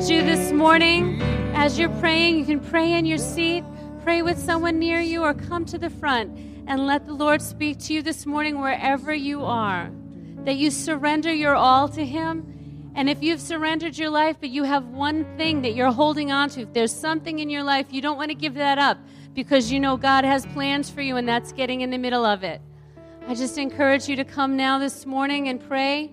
encourage 0.02 0.26
you 0.26 0.36
this 0.36 0.50
morning 0.50 1.22
as 1.54 1.78
you're 1.78 1.88
praying. 2.00 2.36
You 2.36 2.44
can 2.44 2.58
pray 2.58 2.94
in 2.94 3.04
your 3.04 3.18
seat, 3.18 3.62
pray 4.02 4.20
with 4.20 4.36
someone 4.36 4.80
near 4.80 4.98
you, 5.00 5.22
or 5.22 5.32
come 5.32 5.64
to 5.66 5.78
the 5.78 5.90
front 5.90 6.36
and 6.66 6.88
let 6.88 7.06
the 7.06 7.12
Lord 7.12 7.40
speak 7.40 7.78
to 7.80 7.94
you 7.94 8.02
this 8.02 8.26
morning 8.26 8.60
wherever 8.60 9.14
you 9.14 9.44
are. 9.44 9.92
That 10.44 10.56
you 10.56 10.72
surrender 10.72 11.32
your 11.32 11.54
all 11.54 11.88
to 11.90 12.04
Him. 12.04 12.92
And 12.96 13.08
if 13.08 13.22
you've 13.22 13.40
surrendered 13.40 13.96
your 13.96 14.10
life, 14.10 14.38
but 14.40 14.50
you 14.50 14.64
have 14.64 14.86
one 14.86 15.24
thing 15.36 15.62
that 15.62 15.76
you're 15.76 15.92
holding 15.92 16.32
on 16.32 16.48
to, 16.50 16.62
if 16.62 16.72
there's 16.72 16.92
something 16.92 17.38
in 17.38 17.48
your 17.48 17.62
life, 17.62 17.86
you 17.92 18.02
don't 18.02 18.16
want 18.16 18.30
to 18.30 18.34
give 18.34 18.54
that 18.54 18.78
up 18.78 18.98
because 19.34 19.70
you 19.70 19.78
know 19.78 19.96
God 19.96 20.24
has 20.24 20.46
plans 20.46 20.90
for 20.90 21.00
you 21.00 21.16
and 21.16 21.28
that's 21.28 21.52
getting 21.52 21.82
in 21.82 21.90
the 21.90 21.98
middle 21.98 22.24
of 22.24 22.42
it. 22.42 22.60
I 23.28 23.36
just 23.36 23.56
encourage 23.56 24.08
you 24.08 24.16
to 24.16 24.24
come 24.24 24.56
now 24.56 24.80
this 24.80 25.06
morning 25.06 25.46
and 25.46 25.60
pray. 25.60 26.10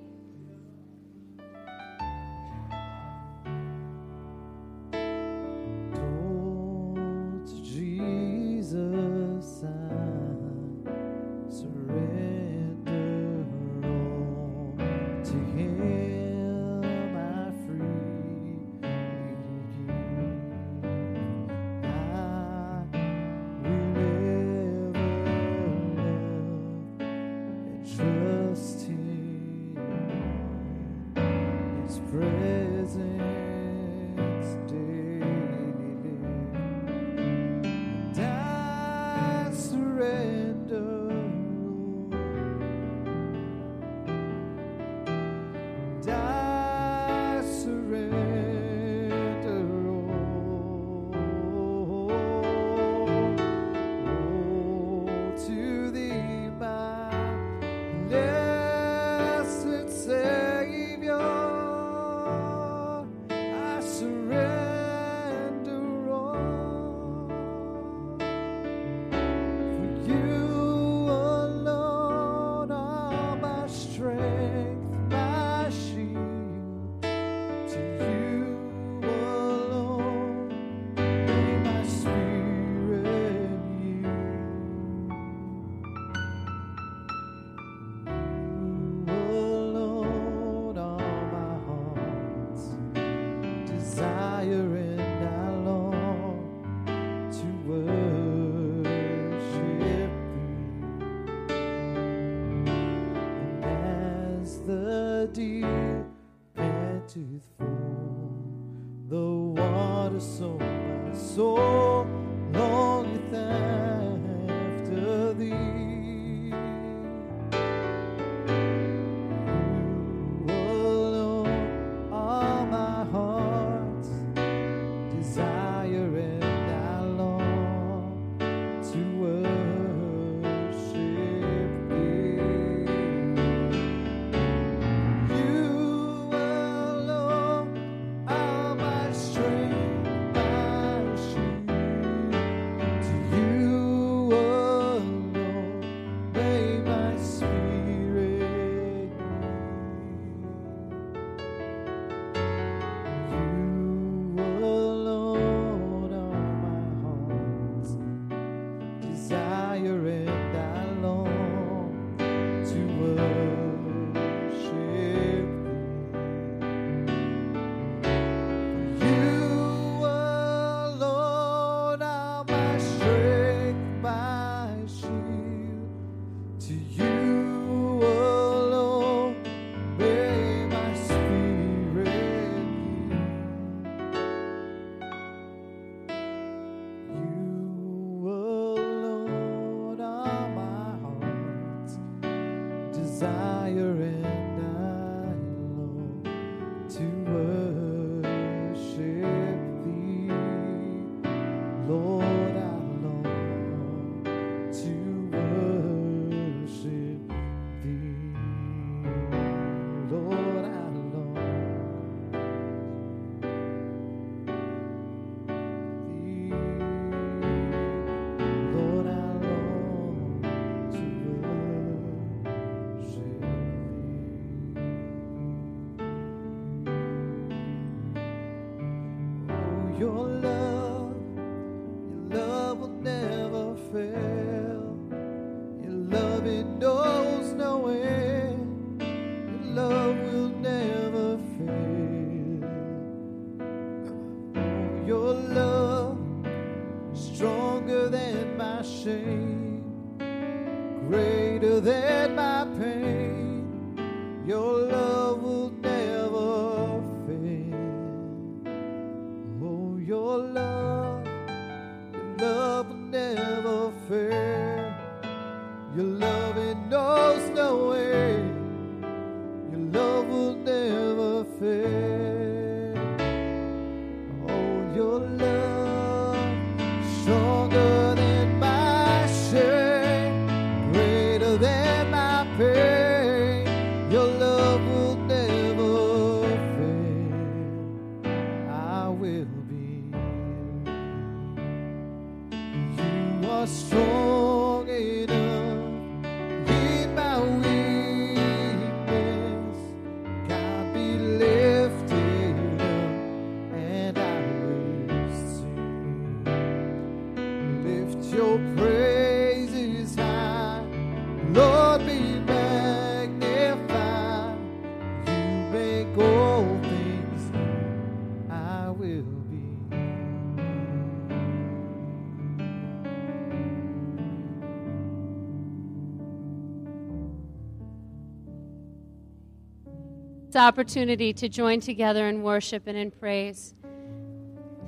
Opportunity 330.55 331.31
to 331.33 331.47
join 331.47 331.79
together 331.79 332.27
in 332.27 332.41
worship 332.41 332.87
and 332.87 332.97
in 332.97 333.11
praise. 333.11 333.75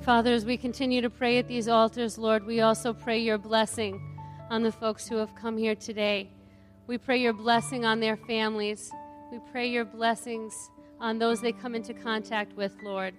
Father, 0.02 0.34
as 0.34 0.44
we 0.44 0.56
continue 0.56 1.00
to 1.00 1.08
pray 1.08 1.38
at 1.38 1.46
these 1.46 1.68
altars, 1.68 2.18
Lord, 2.18 2.44
we 2.44 2.60
also 2.60 2.92
pray 2.92 3.18
your 3.20 3.38
blessing 3.38 4.02
on 4.50 4.64
the 4.64 4.72
folks 4.72 5.08
who 5.08 5.16
have 5.16 5.34
come 5.36 5.56
here 5.56 5.76
today. 5.76 6.28
We 6.88 6.98
pray 6.98 7.18
your 7.18 7.32
blessing 7.32 7.84
on 7.84 8.00
their 8.00 8.16
families. 8.16 8.90
We 9.30 9.38
pray 9.52 9.68
your 9.68 9.84
blessings 9.84 10.70
on 11.00 11.18
those 11.18 11.40
they 11.40 11.52
come 11.52 11.76
into 11.76 11.94
contact 11.94 12.56
with, 12.56 12.76
Lord. 12.82 13.14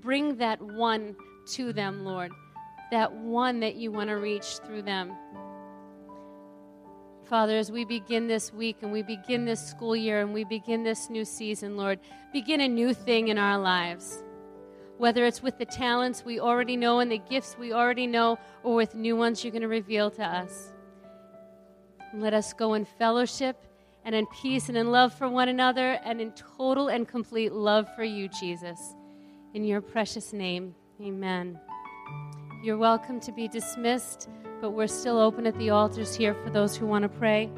Bring 0.00 0.36
that 0.38 0.60
one 0.60 1.14
to 1.52 1.72
them, 1.72 2.04
Lord. 2.04 2.32
That 2.90 3.12
one 3.12 3.60
that 3.60 3.76
you 3.76 3.92
want 3.92 4.08
to 4.08 4.16
reach 4.16 4.58
through 4.64 4.82
them. 4.82 5.12
Father, 7.32 7.56
as 7.56 7.72
we 7.72 7.86
begin 7.86 8.26
this 8.26 8.52
week 8.52 8.76
and 8.82 8.92
we 8.92 9.00
begin 9.02 9.46
this 9.46 9.66
school 9.66 9.96
year 9.96 10.20
and 10.20 10.34
we 10.34 10.44
begin 10.44 10.82
this 10.82 11.08
new 11.08 11.24
season, 11.24 11.78
Lord, 11.78 11.98
begin 12.30 12.60
a 12.60 12.68
new 12.68 12.92
thing 12.92 13.28
in 13.28 13.38
our 13.38 13.58
lives. 13.58 14.22
Whether 14.98 15.24
it's 15.24 15.42
with 15.42 15.56
the 15.56 15.64
talents 15.64 16.26
we 16.26 16.40
already 16.40 16.76
know 16.76 17.00
and 17.00 17.10
the 17.10 17.16
gifts 17.16 17.56
we 17.58 17.72
already 17.72 18.06
know, 18.06 18.38
or 18.62 18.74
with 18.74 18.94
new 18.94 19.16
ones 19.16 19.42
you're 19.42 19.50
going 19.50 19.62
to 19.62 19.68
reveal 19.68 20.10
to 20.10 20.22
us. 20.22 20.74
Let 22.12 22.34
us 22.34 22.52
go 22.52 22.74
in 22.74 22.84
fellowship 22.84 23.56
and 24.04 24.14
in 24.14 24.26
peace 24.26 24.68
and 24.68 24.76
in 24.76 24.92
love 24.92 25.14
for 25.14 25.26
one 25.26 25.48
another 25.48 25.98
and 26.04 26.20
in 26.20 26.32
total 26.32 26.88
and 26.88 27.08
complete 27.08 27.54
love 27.54 27.88
for 27.96 28.04
you, 28.04 28.28
Jesus. 28.28 28.78
In 29.54 29.64
your 29.64 29.80
precious 29.80 30.34
name, 30.34 30.74
amen. 31.00 31.58
You're 32.62 32.78
welcome 32.78 33.18
to 33.22 33.32
be 33.32 33.48
dismissed, 33.48 34.28
but 34.60 34.70
we're 34.70 34.86
still 34.86 35.18
open 35.18 35.48
at 35.48 35.58
the 35.58 35.70
altars 35.70 36.14
here 36.14 36.32
for 36.44 36.50
those 36.50 36.76
who 36.76 36.86
want 36.86 37.02
to 37.02 37.08
pray. 37.08 37.50